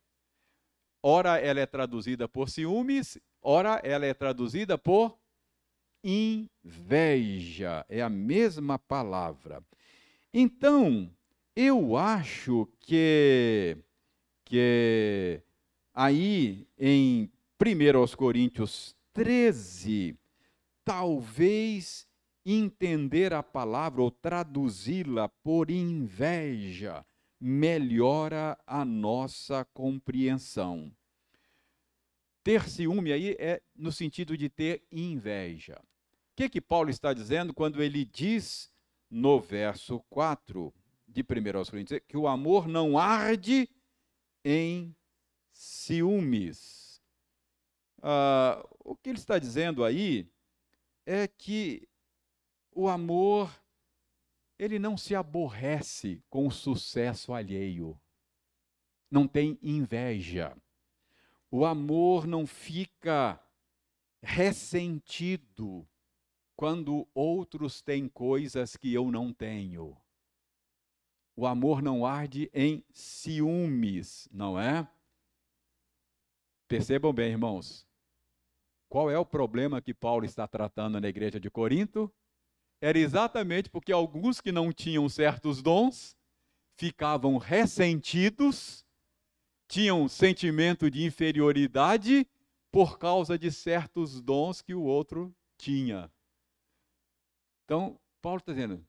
[1.02, 5.18] Ora ela é traduzida por ciúmes, ora ela é traduzida por
[6.08, 7.86] inveja.
[7.90, 9.62] É a mesma palavra.
[10.34, 11.12] Então,
[11.56, 13.78] eu acho que,
[14.46, 15.42] que
[15.94, 17.30] aí em
[17.60, 20.16] 1 Coríntios 13,
[20.86, 22.08] talvez
[22.46, 27.06] entender a palavra ou traduzi-la por inveja
[27.40, 30.92] melhora a nossa compreensão.
[32.44, 35.78] Ter ciúme aí é no sentido de ter inveja.
[36.38, 38.72] Que, que Paulo está dizendo quando ele diz
[39.10, 40.72] no verso 4
[41.08, 41.26] de 1
[41.68, 43.68] Coríntios que o amor não arde
[44.46, 44.96] em
[45.52, 47.02] ciúmes?
[48.04, 50.32] Ah, o que ele está dizendo aí
[51.08, 51.90] é que
[52.72, 53.52] o amor
[54.60, 58.00] ele não se aborrece com o sucesso alheio.
[59.10, 60.56] Não tem inveja.
[61.50, 63.44] O amor não fica
[64.22, 65.88] ressentido
[66.58, 69.96] quando outros têm coisas que eu não tenho.
[71.38, 74.86] O amor não arde em ciúmes, não é?
[76.68, 77.88] Percebam bem, irmãos.
[78.90, 82.12] Qual é o problema que Paulo está tratando na igreja de Corinto?
[82.80, 86.16] era exatamente porque alguns que não tinham certos dons
[86.76, 88.86] ficavam ressentidos,
[89.68, 92.28] tinham sentimento de inferioridade
[92.72, 96.12] por causa de certos dons que o outro tinha.
[97.68, 98.82] Então, Paulo está dizendo: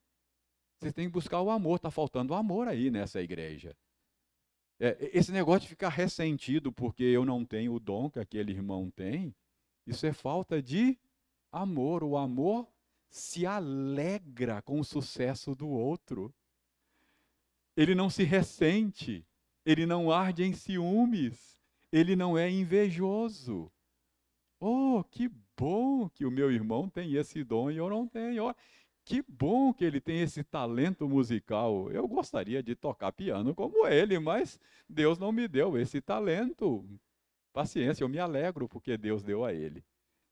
[0.79, 3.77] vocês têm que buscar o amor, está faltando amor aí nessa igreja.
[4.79, 8.89] É, esse negócio de ficar ressentido porque eu não tenho o dom que aquele irmão
[8.89, 9.35] tem,
[9.85, 10.97] isso é falta de
[11.51, 12.05] amor.
[12.05, 12.69] O amor
[13.11, 16.33] se alegra com o sucesso do outro.
[17.77, 19.27] Ele não se ressente,
[19.67, 21.59] ele não arde em ciúmes,
[21.91, 23.73] ele não é invejoso.
[24.61, 25.29] Oh, que
[25.59, 28.55] bom que o meu irmão tem esse dom e eu não tenho.
[29.05, 31.91] Que bom que ele tem esse talento musical.
[31.91, 36.85] Eu gostaria de tocar piano como ele, mas Deus não me deu esse talento.
[37.53, 39.83] Paciência, eu me alegro porque Deus deu a ele.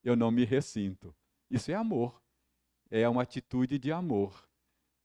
[0.05, 1.14] Eu não me ressinto.
[1.51, 2.20] Isso é amor
[2.91, 4.47] é uma atitude de amor.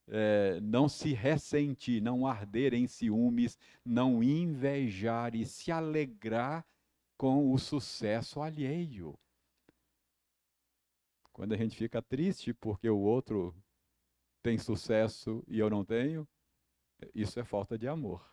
[0.08, 6.66] É, não se ressentir, não arder em ciúmes, não invejar e se alegrar
[7.16, 9.16] com o sucesso alheio.
[11.42, 13.52] Quando a gente fica triste porque o outro
[14.44, 16.24] tem sucesso e eu não tenho,
[17.12, 18.24] isso é falta de amor.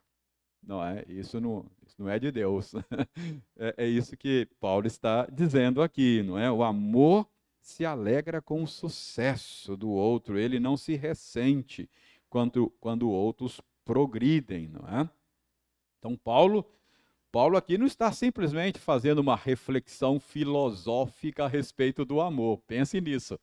[0.62, 1.04] Não é?
[1.08, 2.72] Isso não, isso não é de Deus.
[3.58, 6.52] é, é isso que Paulo está dizendo aqui, não é?
[6.52, 7.28] O amor
[7.60, 11.90] se alegra com o sucesso do outro, ele não se ressente
[12.30, 15.10] quando, quando outros progridem, não é?
[15.98, 16.64] Então, Paulo,
[17.32, 23.40] Paulo aqui não está simplesmente fazendo uma reflexão filosófica a respeito do amor, pense nisso.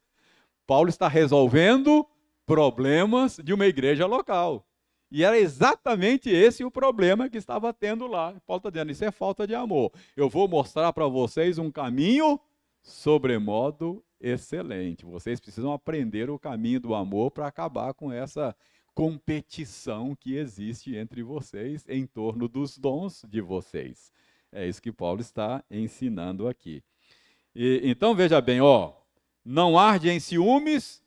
[0.67, 2.07] Paulo está resolvendo
[2.45, 4.67] problemas de uma igreja local.
[5.11, 8.35] E era exatamente esse o problema que estava tendo lá.
[8.45, 9.93] Paulo está dizendo: isso é falta de amor.
[10.17, 12.41] Eu vou mostrar para vocês um caminho
[12.83, 15.05] sobremodo excelente.
[15.05, 18.55] Vocês precisam aprender o caminho do amor para acabar com essa
[18.97, 24.11] competição que existe entre vocês em torno dos dons de vocês.
[24.51, 26.83] É isso que Paulo está ensinando aqui.
[27.55, 28.95] E, então veja bem, ó,
[29.45, 31.03] não arde em ciúmes.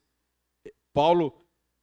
[0.94, 1.34] Paulo,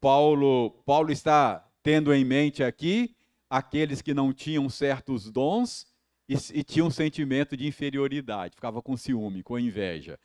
[0.01, 3.17] Paulo, Paulo está tendo em mente aqui
[3.51, 5.89] aqueles que não tinham certos dons
[6.29, 10.21] e, e tinham um sentimento de inferioridade, ficava com ciúme, com inveja.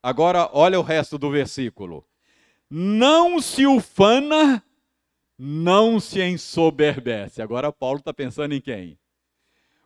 [0.00, 2.06] Agora, olha o resto do versículo.
[2.70, 4.62] Não se ufana,
[5.38, 7.42] não se ensoberbece.
[7.42, 8.98] Agora, Paulo está pensando em quem?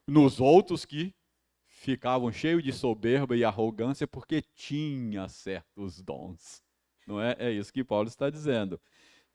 [0.06, 1.14] Nos outros que
[1.66, 6.62] ficavam cheios de soberba e arrogância porque tinha certos dons.
[7.06, 7.36] Não é?
[7.38, 8.80] É isso que Paulo está dizendo.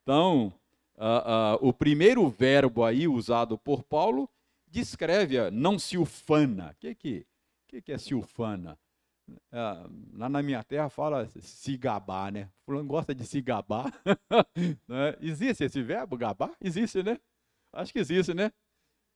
[0.03, 0.53] Então,
[0.95, 4.29] uh, uh, o primeiro verbo aí usado por Paulo
[4.67, 6.71] descreve a não se ufana.
[6.71, 7.27] O que, que,
[7.67, 8.77] que, que é se ufana?
[9.51, 12.49] Uh, lá na minha terra fala se gabar, né?
[12.65, 13.91] Fulano gosta de se gabar.
[14.87, 15.15] né?
[15.21, 16.51] Existe esse verbo, gabar?
[16.61, 17.19] Existe, né?
[17.71, 18.51] Acho que existe, né?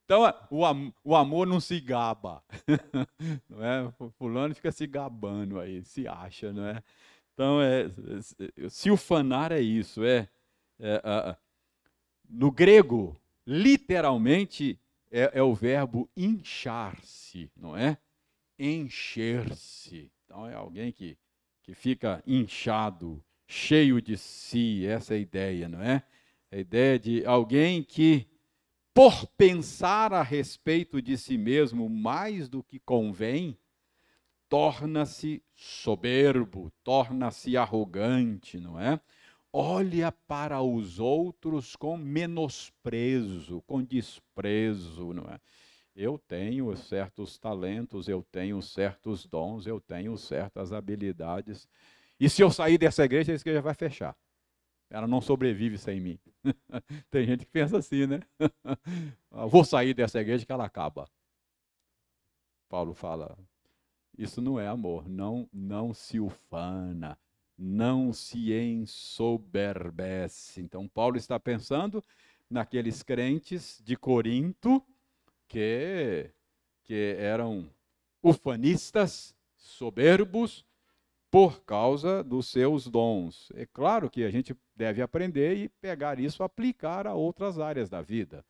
[0.06, 2.44] Então, o, am o amor não se gaba.
[3.50, 3.94] não é?
[4.18, 6.82] Fulano fica se gabando aí, se acha, não é?
[7.34, 7.88] Então, é,
[8.70, 10.28] se ufanar é isso, é,
[10.80, 11.36] é
[12.30, 13.16] no grego,
[13.46, 14.80] literalmente,
[15.12, 17.98] é, é o verbo inchar-se, não é?
[18.58, 20.12] Encher-se.
[20.26, 21.18] Então, é alguém que,
[21.64, 26.04] que fica inchado, cheio de si, essa é a ideia, não é?
[26.52, 28.28] A ideia de alguém que,
[28.94, 33.58] por pensar a respeito de si mesmo mais do que convém,
[34.50, 39.00] torna-se soberbo, torna-se arrogante, não é?
[39.60, 45.40] olha para os outros com menosprezo, com desprezo, não é?
[46.00, 51.68] Eu tenho certos talentos, eu tenho certos dons, eu tenho certas habilidades.
[52.20, 54.16] E se eu sair dessa igreja, a igreja vai fechar.
[54.92, 56.20] Ela não sobrevive sem mim.
[57.10, 58.20] Tem gente que pensa assim, né?
[59.50, 61.10] Vou sair dessa igreja que ela acaba.
[62.70, 63.36] Paulo fala:
[64.16, 67.18] isso não é amor, não, não se ufana,
[67.58, 70.62] não se ensoberbece.
[70.62, 72.04] Então, Paulo está pensando
[72.48, 74.86] naqueles crentes de Corinto
[75.48, 76.30] que,
[76.84, 77.70] que eram
[78.22, 80.66] ufanistas, soberbos,
[81.30, 83.52] por causa dos seus dons.
[83.56, 88.02] É claro que a gente deve aprender e pegar isso, aplicar a outras áreas da
[88.02, 88.46] vida.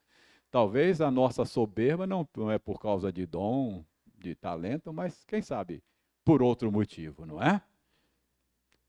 [0.51, 3.83] Talvez a nossa soberba não, não é por causa de dom,
[4.17, 5.83] de talento, mas quem sabe
[6.23, 7.61] por outro motivo, não é?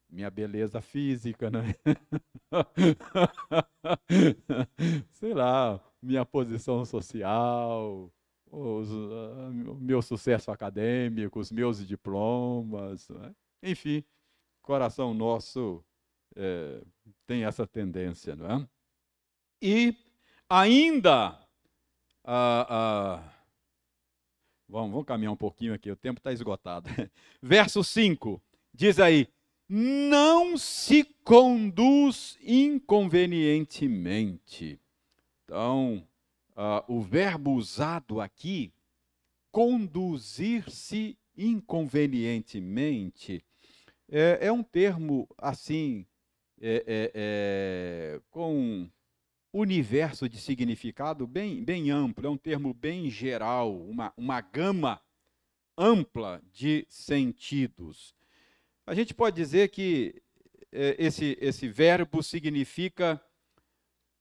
[0.09, 1.74] minha beleza física, né?
[5.12, 8.12] Sei lá, minha posição social,
[8.51, 13.34] os, uh, meu sucesso acadêmico, os meus diplomas, né?
[13.62, 14.03] enfim,
[14.62, 15.84] coração nosso
[16.36, 16.82] é,
[17.26, 18.68] tem essa tendência, não é?
[19.61, 19.96] E
[20.49, 21.32] ainda,
[22.24, 23.20] uh, uh,
[24.68, 26.88] vamos, vamos caminhar um pouquinho aqui, o tempo está esgotado.
[27.42, 28.40] Verso 5,
[28.72, 29.26] diz aí,
[29.68, 34.80] não se conduz inconvenientemente.
[35.49, 36.07] Então,
[36.51, 38.70] uh, o verbo usado aqui,
[39.51, 43.42] conduzir-se inconvenientemente,
[44.11, 46.05] é, é, um termo assim,
[46.61, 48.90] é, é, é, com
[49.51, 55.01] universo de significado bem, bem amplo, é um termo bem geral, uma, uma gama
[55.78, 58.14] ampla de sentidos.
[58.86, 60.20] A gente pode dizer que
[60.70, 63.18] é, esse, esse verbo significa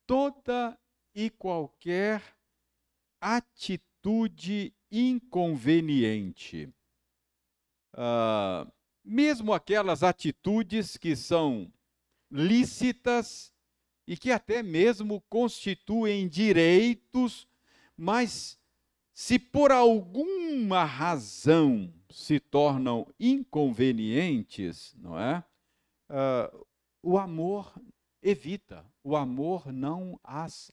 [0.05, 0.80] toda
[1.18, 2.22] e qualquer
[3.20, 6.72] atitude inconveniente.
[7.91, 8.72] Ah,
[9.03, 11.74] mesmo aquelas atitudes que são
[12.30, 13.51] lícitas
[14.05, 17.47] e que até mesmo constituem direitos,
[17.97, 18.59] mas
[19.11, 25.43] se por alguma razão se tornam inconvenientes, não é?
[26.09, 26.68] Uh,
[27.01, 27.74] o amor
[28.22, 30.72] evita, o amor não as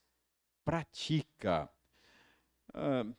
[0.64, 1.68] pratica.
[2.70, 3.14] Uh,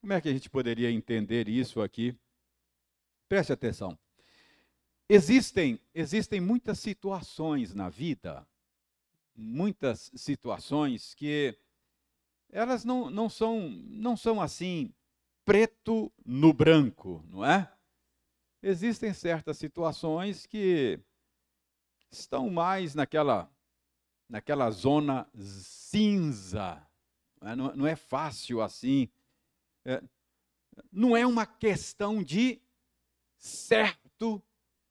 [0.00, 2.16] como é que a gente poderia entender isso aqui?
[3.28, 3.98] Preste atenção.
[5.08, 8.46] Existem, existem muitas situações na vida,
[9.34, 11.58] muitas situações que
[12.50, 14.92] elas não, não, são, não são assim
[15.44, 17.72] preto no branco, não é?
[18.62, 21.00] Existem certas situações que
[22.10, 23.50] estão mais naquela,
[24.28, 26.86] naquela zona cinza.
[27.40, 29.08] Não é, não é fácil assim.
[29.84, 30.02] É,
[30.90, 32.60] não é uma questão de
[33.36, 34.42] certo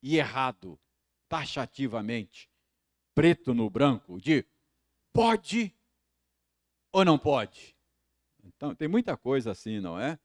[0.01, 0.79] e errado,
[1.27, 2.49] taxativamente,
[3.13, 4.45] preto no branco, de
[5.11, 5.73] pode
[6.91, 7.75] ou não pode.
[8.43, 10.17] Então, tem muita coisa assim, não é?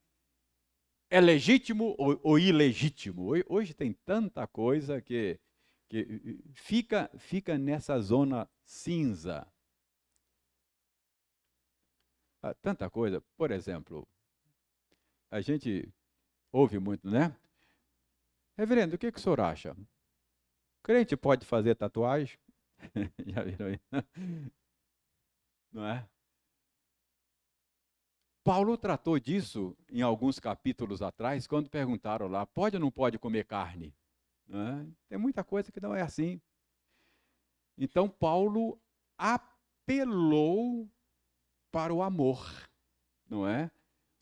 [1.13, 3.33] é legítimo ou, ou ilegítimo?
[3.47, 5.39] Hoje tem tanta coisa que,
[5.93, 9.47] que fica, fica nessa zona cinza.
[12.43, 13.21] Ah, tanta coisa.
[13.37, 14.09] Por exemplo,
[15.31, 15.93] a gente
[16.51, 17.37] ouve muito, né?
[18.57, 19.77] Reverendo, o que, que o senhor acha?
[20.83, 22.39] Crente pode fazer tatuagem?
[23.27, 23.81] Já viram aí?
[25.71, 26.09] Não é?
[28.43, 33.45] Paulo tratou disso em alguns capítulos atrás, quando perguntaram lá: pode ou não pode comer
[33.45, 33.95] carne?
[34.47, 34.87] Né?
[35.09, 36.41] Tem muita coisa que não é assim.
[37.77, 38.81] Então, Paulo
[39.17, 40.91] apelou
[41.71, 42.69] para o amor,
[43.29, 43.71] não é?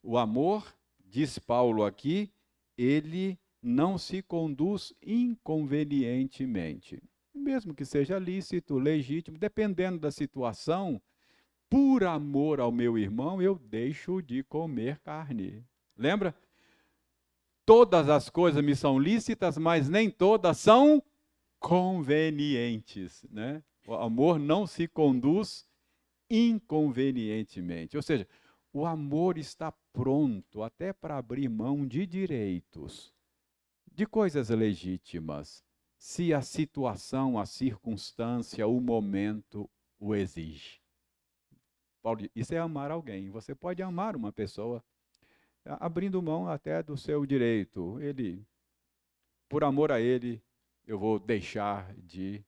[0.01, 2.33] O amor, diz Paulo aqui,
[2.77, 7.01] ele não se conduz inconvenientemente.
[7.33, 11.01] Mesmo que seja lícito, legítimo, dependendo da situação,
[11.69, 15.65] por amor ao meu irmão, eu deixo de comer carne.
[15.95, 16.35] Lembra?
[17.73, 21.01] Todas as coisas me são lícitas, mas nem todas são
[21.57, 23.63] convenientes, né?
[23.87, 25.65] O amor não se conduz
[26.29, 27.95] inconvenientemente.
[27.95, 28.27] Ou seja,
[28.73, 33.15] o amor está pronto até para abrir mão de direitos,
[33.89, 35.63] de coisas legítimas,
[35.97, 40.81] se a situação, a circunstância, o momento o exige.
[42.01, 43.29] Paulo, isso é amar alguém.
[43.29, 44.83] Você pode amar uma pessoa
[45.65, 47.99] abrindo mão até do seu direito.
[48.01, 48.45] Ele,
[49.47, 50.41] por amor a ele,
[50.85, 52.43] eu vou deixar de,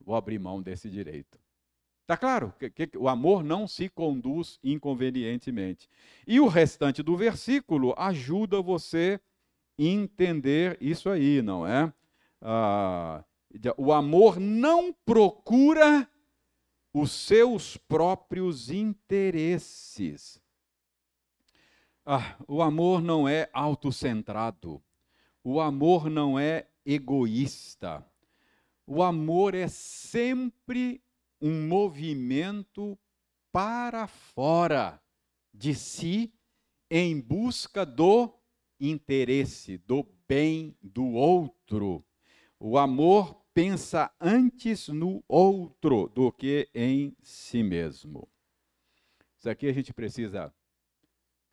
[0.00, 1.38] vou abrir mão desse direito.
[2.02, 5.88] Está claro que, que, o amor não se conduz inconvenientemente.
[6.24, 9.20] E o restante do versículo ajuda você
[9.76, 11.92] entender isso aí, não é?
[12.40, 13.24] Ah,
[13.76, 16.08] o amor não procura
[16.94, 20.40] os seus próprios interesses.
[22.08, 24.80] Ah, o amor não é autocentrado.
[25.42, 28.08] O amor não é egoísta.
[28.86, 31.02] O amor é sempre
[31.40, 32.96] um movimento
[33.50, 35.02] para fora
[35.52, 36.32] de si
[36.88, 38.32] em busca do
[38.78, 42.04] interesse, do bem do outro.
[42.60, 48.28] O amor pensa antes no outro do que em si mesmo.
[49.36, 50.54] Isso aqui a gente precisa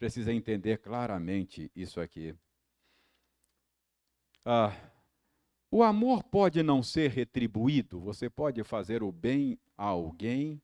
[0.04, 2.36] precisa entender claramente isso aqui.
[4.44, 4.74] Ah,
[5.72, 8.02] o amor pode não ser retribuído.
[8.02, 10.62] Você pode fazer o bem a alguém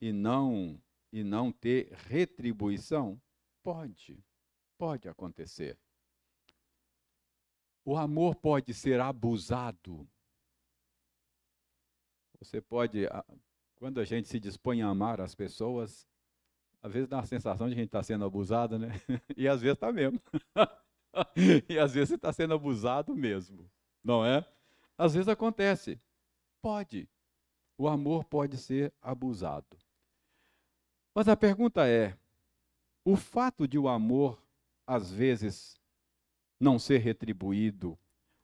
[0.00, 3.20] e não e não ter retribuição?
[3.62, 4.24] Pode.
[4.78, 5.78] Pode acontecer.
[7.84, 10.08] O amor pode ser abusado.
[12.38, 13.00] Você pode,
[13.74, 16.08] quando a gente se dispõe a amar as pessoas,
[16.82, 18.88] às vezes dá a sensação de que a gente está sendo abusado, né?
[19.36, 20.20] E às vezes está mesmo.
[21.68, 23.70] e às vezes você está sendo abusado mesmo,
[24.02, 24.44] não é?
[24.98, 26.00] Às vezes acontece.
[26.60, 27.08] Pode.
[27.78, 29.76] O amor pode ser abusado.
[31.14, 32.16] Mas a pergunta é:
[33.04, 34.42] o fato de o amor,
[34.86, 35.80] às vezes,
[36.58, 37.98] não ser retribuído,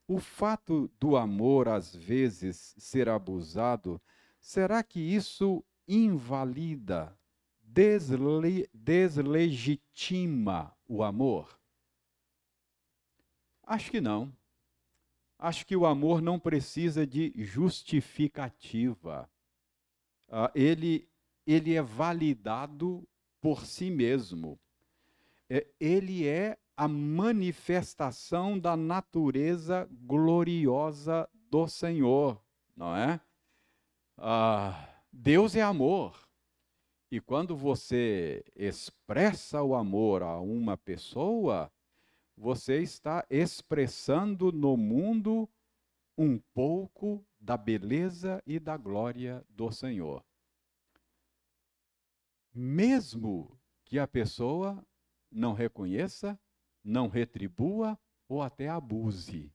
[0.06, 4.00] o fato do amor, às vezes, ser abusado,
[4.40, 7.16] será que isso invalida
[7.72, 11.58] desle, deslegitima o amor?
[13.62, 14.32] Acho que não.
[15.38, 19.30] Acho que o amor não precisa de justificativa.
[20.28, 21.08] Uh, ele,
[21.46, 23.06] ele é validado
[23.40, 24.58] por si mesmo.
[25.48, 32.42] É, ele é a manifestação da natureza gloriosa do Senhor,
[32.76, 33.20] não é?
[34.18, 34.74] Uh,
[35.12, 36.27] Deus é amor.
[37.10, 41.72] E quando você expressa o amor a uma pessoa,
[42.36, 45.48] você está expressando no mundo
[46.18, 50.22] um pouco da beleza e da glória do Senhor.
[52.52, 54.84] Mesmo que a pessoa
[55.30, 56.38] não reconheça,
[56.84, 57.98] não retribua
[58.28, 59.50] ou até abuse.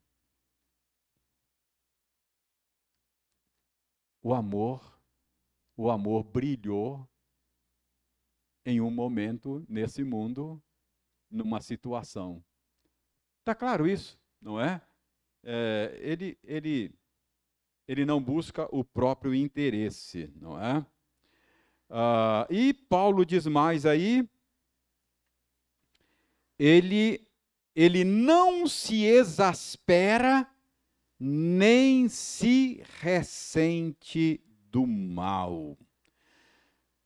[4.24, 5.00] O amor,
[5.76, 7.08] o amor brilhou
[8.66, 10.62] em um momento nesse mundo,
[11.30, 12.44] numa situação.
[13.40, 14.82] Está claro isso, não é?
[15.44, 15.98] é?
[16.02, 16.92] ele, ele,
[17.88, 20.86] ele não busca o próprio interesse, não é?
[21.90, 24.28] Ah, e Paulo diz mais aí,
[26.58, 27.28] ele,
[27.76, 30.48] ele não se exaspera
[31.20, 34.42] nem se ressente
[34.72, 35.78] do mal.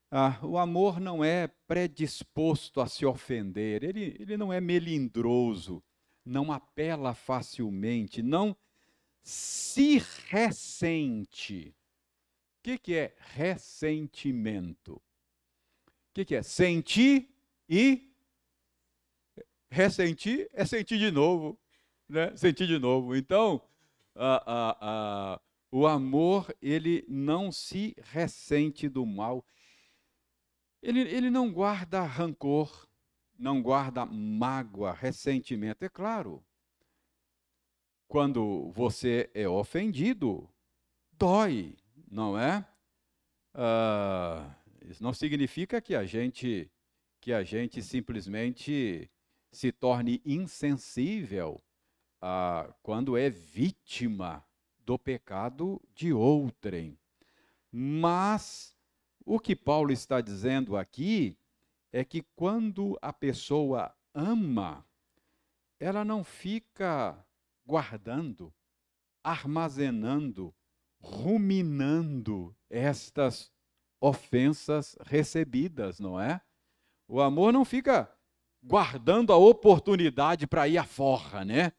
[0.09, 5.83] Ah, o amor não é predisposto a se ofender, ele, ele não é melindroso,
[6.23, 8.55] não apela facilmente, não
[9.21, 9.97] se
[10.29, 11.75] ressente.
[12.59, 14.93] O que, que é ressentimento?
[14.93, 15.01] O
[16.13, 16.43] que, que é?
[16.43, 17.29] Sentir
[17.67, 18.09] e
[19.69, 21.59] ressentir é sentir de novo,
[22.07, 22.35] né?
[22.37, 23.13] Sentir de novo.
[23.13, 23.61] Então,
[24.15, 29.45] ah, ah, o amor ele não se ressente do mal
[30.87, 32.87] Ele, ele não guarda rancor,
[33.37, 35.83] não guarda mágoa, ressentimento.
[35.83, 36.41] É claro,
[38.07, 40.49] quando você é ofendido,
[41.11, 41.75] dói,
[42.09, 42.65] não é?
[43.53, 46.71] Uh, isso não significa que a gente
[47.19, 49.11] que a gente simplesmente
[49.51, 51.61] se torne insensível
[52.81, 54.41] quando é vítima
[54.85, 56.97] do pecado de outrem.
[57.69, 58.76] Mas
[59.27, 61.37] o que Paulo está dizendo aqui
[61.91, 64.87] é que quando a pessoa ama,
[65.77, 67.25] ela não fica
[67.65, 68.53] guardando,
[69.21, 70.55] armazenando,
[71.01, 73.51] ruminando estas
[73.99, 76.39] ofensas recebidas, não é?
[77.05, 78.09] O amor não fica
[78.63, 81.73] guardando a oportunidade para ir à forra, né?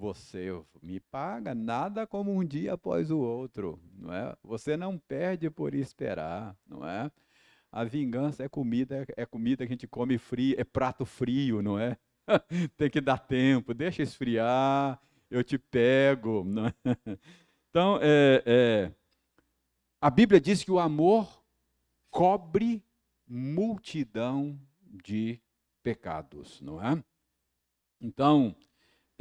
[0.00, 0.48] Você
[0.82, 4.34] me paga nada como um dia após o outro, não é?
[4.42, 7.12] Você não perde por esperar, não é?
[7.70, 11.78] A vingança é comida, é comida que a gente come frio, é prato frio, não
[11.78, 11.98] é?
[12.78, 14.98] Tem que dar tempo, deixa esfriar,
[15.30, 16.46] eu te pego.
[16.86, 17.18] É?
[17.68, 18.92] Então, é, é,
[20.00, 21.44] a Bíblia diz que o amor
[22.10, 22.82] cobre
[23.28, 25.38] multidão de
[25.82, 27.04] pecados, não é?
[28.00, 28.56] Então,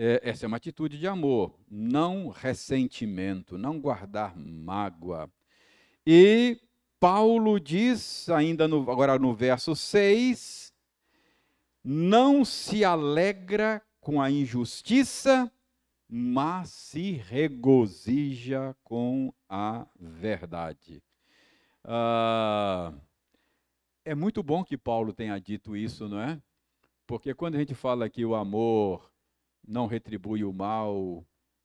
[0.01, 5.29] é, essa é uma atitude de amor, não ressentimento, não guardar mágoa.
[6.07, 6.57] E
[7.01, 10.73] Paulo diz, ainda no, agora no verso 6,
[11.83, 15.51] não se alegra com a injustiça,
[16.07, 21.03] mas se regozija com a verdade.
[21.83, 22.93] Ah,
[24.05, 26.41] é muito bom que Paulo tenha dito isso, não é?
[27.05, 29.08] Porque quando a gente fala que o amor
[29.69, 31.23] não retribui o mal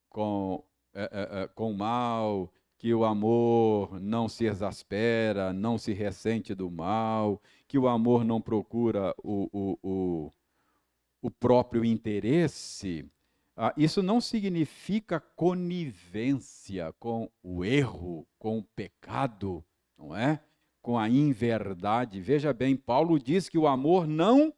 [0.09, 5.93] com, é, é, é, com o mal, que o amor não se exaspera, não se
[5.93, 10.31] ressente do mal, que o amor não procura o, o, o,
[11.23, 13.11] o próprio interesse,
[13.57, 19.65] ah, isso não significa conivência com o erro, com o pecado,
[19.97, 20.41] não é?
[20.83, 22.21] Com a inverdade.
[22.21, 24.53] Veja bem, Paulo diz que o amor não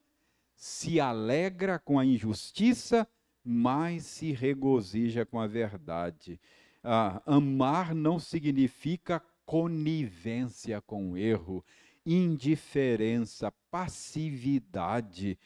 [0.55, 3.07] se alegra com a injustiça,
[3.47, 6.41] mais se regozija com a verdade.
[6.83, 11.65] Ah, amar não significa conivência com o erro,
[12.05, 15.39] indiferença, passividade.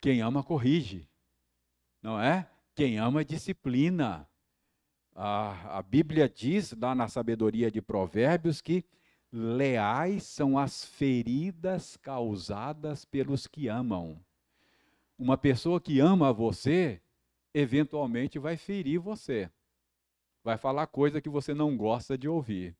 [0.00, 1.08] Quem ama, corrige,
[2.02, 2.50] não é?
[2.74, 4.28] Quem ama, disciplina.
[5.14, 8.84] Ah, a Bíblia diz, lá na sabedoria de Provérbios, que
[9.32, 14.18] leais são as feridas causadas pelos que amam.
[15.18, 17.00] Uma pessoa que ama você,
[17.54, 19.50] eventualmente vai ferir você.
[20.44, 22.76] Vai falar coisa que você não gosta de ouvir.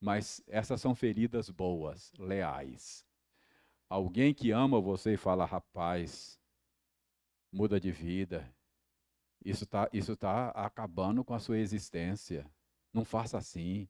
[0.00, 3.06] Mas essas são feridas boas, leais.
[3.88, 6.38] Alguém que ama você e fala, rapaz,
[7.52, 8.52] muda de vida.
[9.44, 12.50] Isso está isso tá acabando com a sua existência.
[12.92, 13.88] Não faça assim.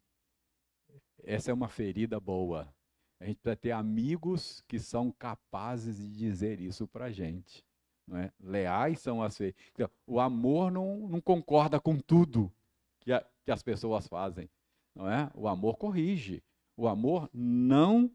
[1.23, 2.73] Essa é uma ferida boa.
[3.21, 7.65] A gente precisa ter amigos que são capazes de dizer isso para a gente.
[8.07, 8.33] Não é?
[8.41, 9.57] Leais são as feiras.
[9.73, 12.53] Então, o amor não, não concorda com tudo
[13.01, 14.49] que, a, que as pessoas fazem.
[14.95, 15.31] Não é?
[15.35, 16.43] O amor corrige.
[16.77, 18.11] O amor não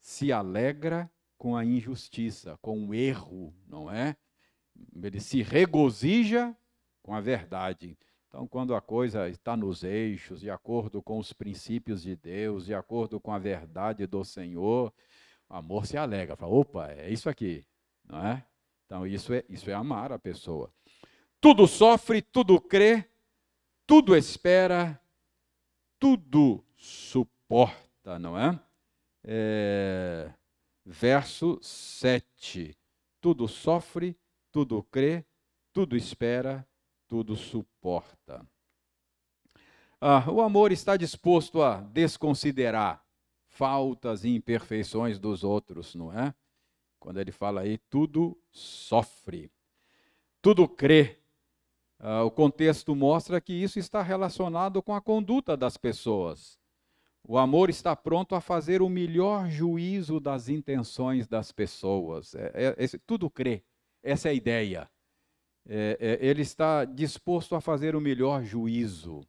[0.00, 4.16] se alegra com a injustiça, com o erro, não é?
[5.02, 6.56] Ele se regozija
[7.02, 7.96] com a verdade.
[8.34, 12.74] Então, quando a coisa está nos eixos, de acordo com os princípios de Deus, de
[12.74, 14.92] acordo com a verdade do Senhor,
[15.48, 17.64] o amor se alegra, fala, opa, é isso aqui,
[18.04, 18.44] não é?
[18.86, 20.68] Então, isso é, isso é amar a pessoa.
[21.40, 23.08] Tudo sofre, tudo crê,
[23.86, 25.00] tudo espera,
[26.00, 28.60] tudo suporta, não é?
[29.22, 30.34] é
[30.84, 32.76] verso 7.
[33.20, 34.18] Tudo sofre,
[34.50, 35.24] tudo crê,
[35.72, 36.66] tudo espera,
[37.08, 38.46] tudo suporta.
[40.00, 43.02] Ah, o amor está disposto a desconsiderar
[43.46, 46.34] faltas e imperfeições dos outros, não é?
[46.98, 49.50] Quando ele fala aí, tudo sofre,
[50.42, 51.18] tudo crê.
[51.98, 56.58] Ah, o contexto mostra que isso está relacionado com a conduta das pessoas.
[57.26, 62.34] O amor está pronto a fazer o melhor juízo das intenções das pessoas.
[62.34, 63.64] É, é, é, tudo crê.
[64.02, 64.90] Essa é a ideia
[65.66, 69.26] é, é, ele está disposto a fazer o melhor juízo.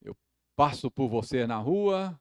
[0.00, 0.16] Eu
[0.56, 2.20] passo por você na rua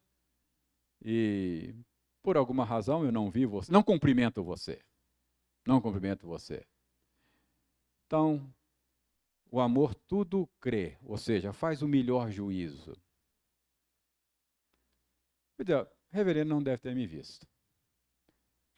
[1.04, 1.74] e,
[2.22, 4.82] por alguma razão, eu não vi você, não cumprimento você.
[5.66, 6.66] Não cumprimento você.
[8.06, 8.54] Então,
[9.52, 12.96] o amor tudo crê, ou seja, faz o melhor juízo.
[15.60, 17.48] o reverendo não deve ter me visto.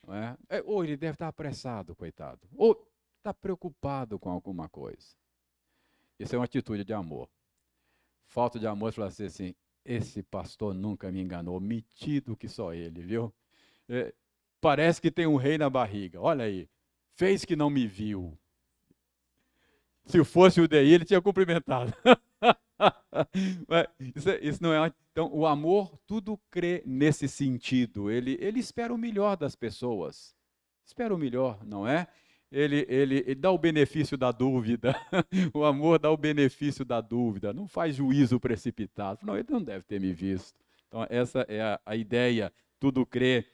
[0.10, 0.58] É?
[0.58, 0.64] é?
[0.66, 2.42] Ou ele deve estar apressado, coitado.
[2.56, 2.88] Ou
[3.18, 5.16] está preocupado com alguma coisa.
[6.20, 7.30] Isso é uma atitude de amor.
[8.28, 13.02] Falta de amor, falar assim, assim, esse pastor nunca me enganou, metido que só ele,
[13.02, 13.34] viu?
[13.88, 14.14] É,
[14.60, 16.20] parece que tem um rei na barriga.
[16.20, 16.70] Olha aí,
[17.16, 18.38] fez que não me viu.
[20.06, 21.94] Se fosse o DI, ele tinha cumprimentado.
[24.16, 24.92] isso, é, isso, não é.
[25.12, 28.10] Então, o amor tudo crê nesse sentido.
[28.10, 30.36] Ele, ele espera o melhor das pessoas.
[30.86, 32.08] Espera o melhor, não é?
[32.52, 34.96] Ele, ele, ele dá o benefício da dúvida.
[35.54, 37.54] o amor dá o benefício da dúvida.
[37.54, 39.20] Não faz juízo precipitado.
[39.24, 40.60] Não, ele não deve ter me visto.
[40.88, 42.52] Então, essa é a, a ideia.
[42.80, 43.46] Tudo crê,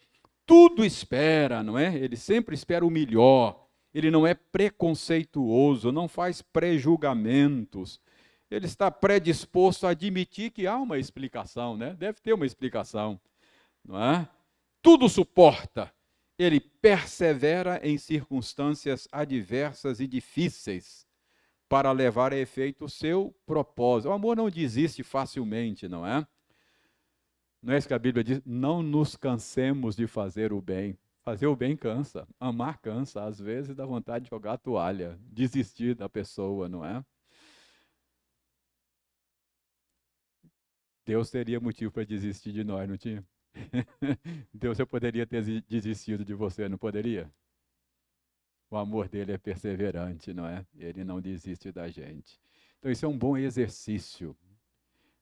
[0.45, 1.95] tudo espera, não é?
[1.95, 7.99] Ele sempre espera o melhor ele não é preconceituoso, não faz prejulgamentos.
[8.49, 11.93] Ele está predisposto a admitir que há uma explicação, né?
[11.93, 13.19] Deve ter uma explicação,
[13.85, 14.27] não é?
[14.81, 15.93] Tudo suporta.
[16.37, 21.05] Ele persevera em circunstâncias adversas e difíceis
[21.67, 24.09] para levar a efeito o seu propósito.
[24.09, 26.25] O amor não desiste facilmente, não é?
[27.61, 28.41] Não é isso que a Bíblia diz?
[28.45, 30.97] Não nos cansemos de fazer o bem.
[31.21, 35.93] Fazer o bem cansa, amar cansa, às vezes dá vontade de jogar a toalha, desistir
[35.93, 37.05] da pessoa, não é?
[41.09, 43.25] Deus teria motivo para desistir de nós, não tinha?
[44.53, 47.33] Deus já poderia ter desistido de você, não poderia?
[48.69, 50.63] O amor dele é perseverante, não é?
[50.77, 52.39] Ele não desiste da gente.
[52.77, 54.37] Então, isso é um bom exercício.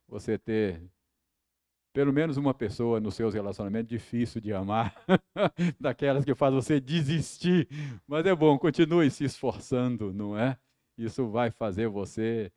[0.09, 0.81] Você ter
[1.93, 4.93] pelo menos uma pessoa nos seus relacionamentos difícil de amar,
[5.79, 7.65] daquelas que faz você desistir.
[8.05, 10.59] Mas é bom, continue se esforçando, não é?
[10.97, 12.51] Isso vai fazer você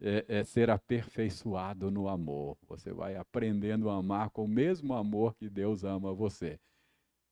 [0.00, 2.56] é, é, ser aperfeiçoado no amor.
[2.66, 6.58] Você vai aprendendo a amar com o mesmo amor que Deus ama você.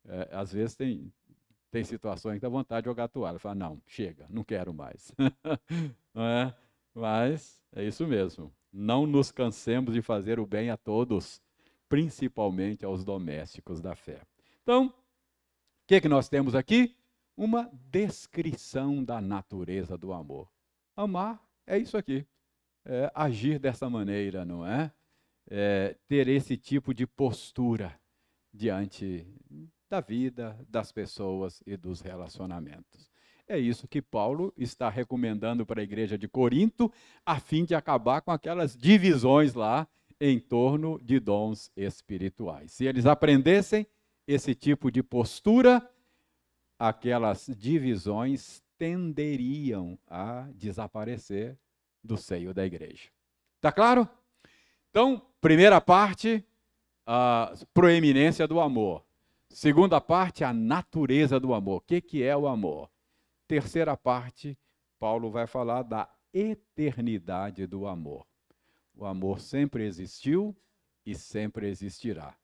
[0.05, 1.13] É, às vezes tem,
[1.71, 3.39] tem situações que dá vontade de jogar a toalha.
[3.39, 5.13] Fala, não, chega, não quero mais.
[6.15, 6.55] não é?
[6.95, 8.53] Mas é isso mesmo.
[8.73, 11.43] Não nos cansemos de fazer o bem a todos,
[11.89, 14.23] principalmente aos domésticos da fé.
[14.63, 14.93] Então, o
[15.87, 16.97] que, que nós temos aqui?
[17.37, 20.51] Uma descrição da natureza do amor.
[20.97, 22.27] Amar é isso aqui.
[22.85, 24.93] É agir dessa maneira, não é?
[25.51, 25.97] é?
[26.09, 27.99] Ter esse tipo de postura
[28.53, 29.27] diante
[29.89, 33.11] da vida, das pessoas e dos relacionamentos.
[33.47, 36.91] É isso que Paulo está recomendando para a igreja de Corinto,
[37.27, 39.87] a fim de acabar com aquelas divisões lá
[40.21, 42.73] em torno de dons espirituais.
[42.73, 43.87] Se eles aprendessem
[44.27, 45.87] esse tipo de postura,
[46.79, 51.59] aquelas divisões tenderiam a desaparecer
[52.03, 53.09] do seio da igreja.
[53.61, 54.09] Tá claro?
[54.91, 56.45] Então, primeira parte,
[57.07, 59.05] a proeminência do amor.
[59.49, 61.77] Segunda parte, a natureza do amor.
[61.77, 62.91] O que, que é o amor?
[63.47, 64.59] Terceira parte,
[64.99, 68.27] Paulo vai falar da eternidade do amor.
[68.95, 70.57] O amor sempre existiu
[71.05, 72.35] e sempre existirá.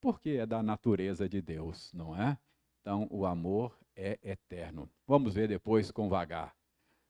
[0.00, 2.38] Porque é da natureza de Deus, não é?
[2.80, 4.90] Então, o amor é eterno.
[5.06, 6.54] Vamos ver depois com vagar.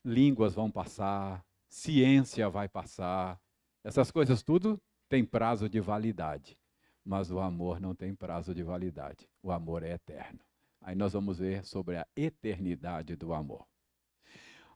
[0.05, 1.45] Línguas vão passar,
[1.75, 3.41] ciência vai passar,
[3.83, 6.57] essas coisas tudo tem prazo de validade.
[7.05, 9.29] Mas o amor não tem prazo de validade.
[9.43, 10.39] O amor é eterno.
[10.81, 13.67] Aí nós vamos ver sobre a eternidade do amor.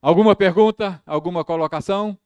[0.03, 1.01] Alguma pergunta?
[1.07, 2.19] Alguma colocação?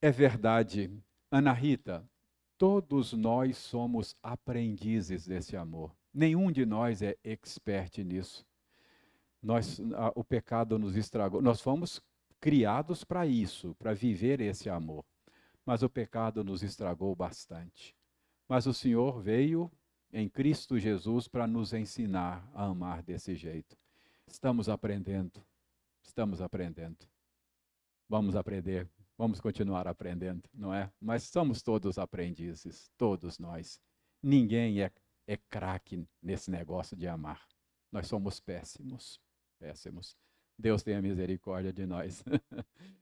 [0.00, 0.90] É verdade.
[1.30, 2.08] Ana Rita,
[2.56, 5.94] todos nós somos aprendizes desse amor.
[6.14, 8.47] Nenhum de nós é expert nisso.
[9.42, 11.40] Nós, a, o pecado nos estragou.
[11.40, 12.00] Nós fomos
[12.40, 15.04] criados para isso, para viver esse amor.
[15.64, 17.94] Mas o pecado nos estragou bastante.
[18.48, 19.70] Mas o Senhor veio
[20.12, 23.76] em Cristo Jesus para nos ensinar a amar desse jeito.
[24.26, 25.44] Estamos aprendendo.
[26.02, 27.06] Estamos aprendendo.
[28.08, 30.92] Vamos aprender Vamos continuar aprendendo, não é?
[31.00, 33.80] Mas somos todos aprendizes, todos nós.
[34.22, 34.92] Ninguém é,
[35.26, 37.44] é craque nesse negócio de amar.
[37.90, 39.20] Nós somos péssimos,
[39.58, 40.16] péssimos.
[40.58, 42.24] Deus tenha misericórdia de nós.